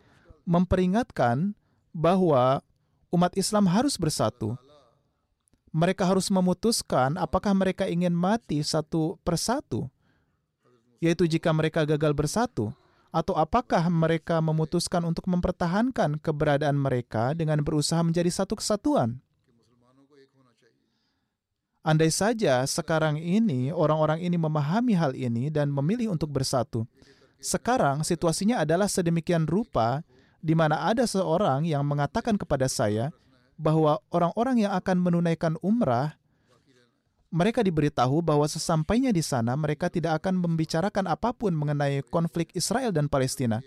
[0.45, 1.53] memperingatkan
[1.93, 2.64] bahwa
[3.15, 4.59] umat Islam harus bersatu
[5.75, 9.91] mereka harus memutuskan apakah mereka ingin mati satu persatu,
[11.03, 12.71] yaitu jika mereka gagal bersatu,
[13.11, 19.19] atau apakah mereka memutuskan untuk mempertahankan keberadaan mereka dengan berusaha menjadi satu kesatuan.
[21.83, 26.87] Andai saja sekarang ini orang-orang ini memahami hal ini dan memilih untuk bersatu.
[27.43, 30.07] Sekarang situasinya adalah sedemikian rupa
[30.45, 33.09] di mana ada seorang yang mengatakan kepada saya,
[33.57, 36.19] bahwa orang-orang yang akan menunaikan umrah
[37.35, 42.95] mereka diberitahu bahwa sesampainya di sana mereka tidak akan membicarakan apa pun mengenai konflik Israel
[42.95, 43.59] dan Palestina.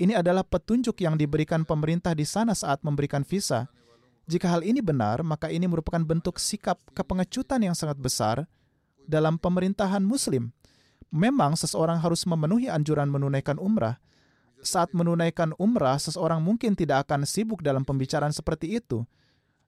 [0.00, 3.68] Ini adalah petunjuk yang diberikan pemerintah di sana saat memberikan visa.
[4.24, 8.48] Jika hal ini benar, maka ini merupakan bentuk sikap kepengecutan yang sangat besar
[9.04, 10.48] dalam pemerintahan Muslim.
[11.12, 14.00] Memang seseorang harus memenuhi anjuran menunaikan umrah.
[14.62, 19.02] Saat menunaikan umrah, seseorang mungkin tidak akan sibuk dalam pembicaraan seperti itu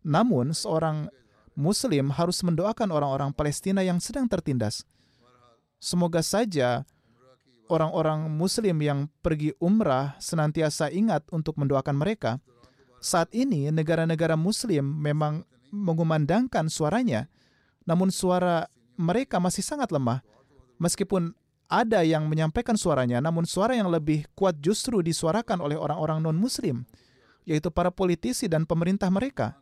[0.04, 1.08] namun, seorang
[1.56, 4.84] Muslim harus mendoakan orang-orang Palestina yang sedang tertindas.
[5.80, 6.84] Semoga saja
[7.72, 12.36] orang-orang Muslim yang pergi umrah senantiasa ingat untuk mendoakan mereka.
[13.00, 17.32] Saat ini, negara-negara Muslim memang mengumandangkan suaranya,
[17.88, 18.68] namun suara
[19.00, 20.20] mereka masih sangat lemah.
[20.76, 21.32] Meskipun
[21.68, 26.84] ada yang menyampaikan suaranya, namun suara yang lebih kuat justru disuarakan oleh orang-orang non-Muslim,
[27.48, 29.56] yaitu para politisi dan pemerintah mereka.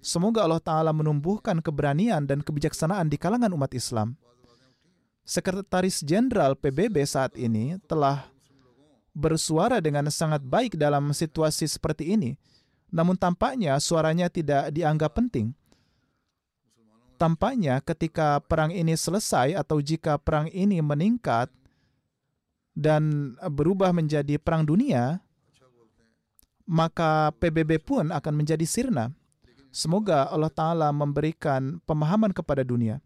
[0.00, 4.16] Semoga Allah Ta'ala menumbuhkan keberanian dan kebijaksanaan di kalangan umat Islam.
[5.28, 8.32] Sekretaris Jenderal PBB saat ini telah
[9.12, 12.40] bersuara dengan sangat baik dalam situasi seperti ini,
[12.88, 15.52] namun tampaknya suaranya tidak dianggap penting.
[17.20, 21.52] Tampaknya ketika perang ini selesai atau jika perang ini meningkat
[22.72, 25.20] dan berubah menjadi perang dunia,
[26.64, 29.12] maka PBB pun akan menjadi sirna.
[29.68, 33.04] Semoga Allah Ta'ala memberikan pemahaman kepada dunia.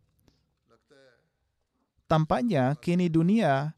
[2.06, 3.74] Tampaknya kini dunia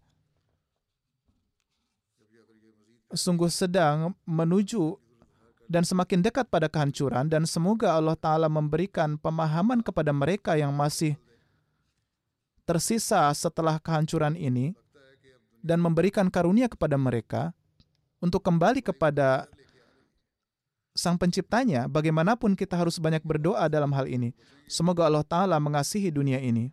[3.08, 5.00] sungguh sedang menuju
[5.66, 11.18] dan semakin dekat pada kehancuran dan semoga Allah Ta'ala memberikan pemahaman kepada mereka yang masih
[12.66, 14.74] tersisa setelah kehancuran ini
[15.62, 17.50] dan memberikan karunia kepada mereka
[18.22, 19.46] untuk kembali kepada
[20.96, 24.32] Sang Penciptanya, bagaimanapun kita harus banyak berdoa dalam hal ini.
[24.64, 26.72] Semoga Allah Ta'ala mengasihi dunia ini.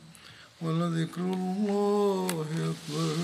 [0.61, 3.15] ولذكر الله أكبر.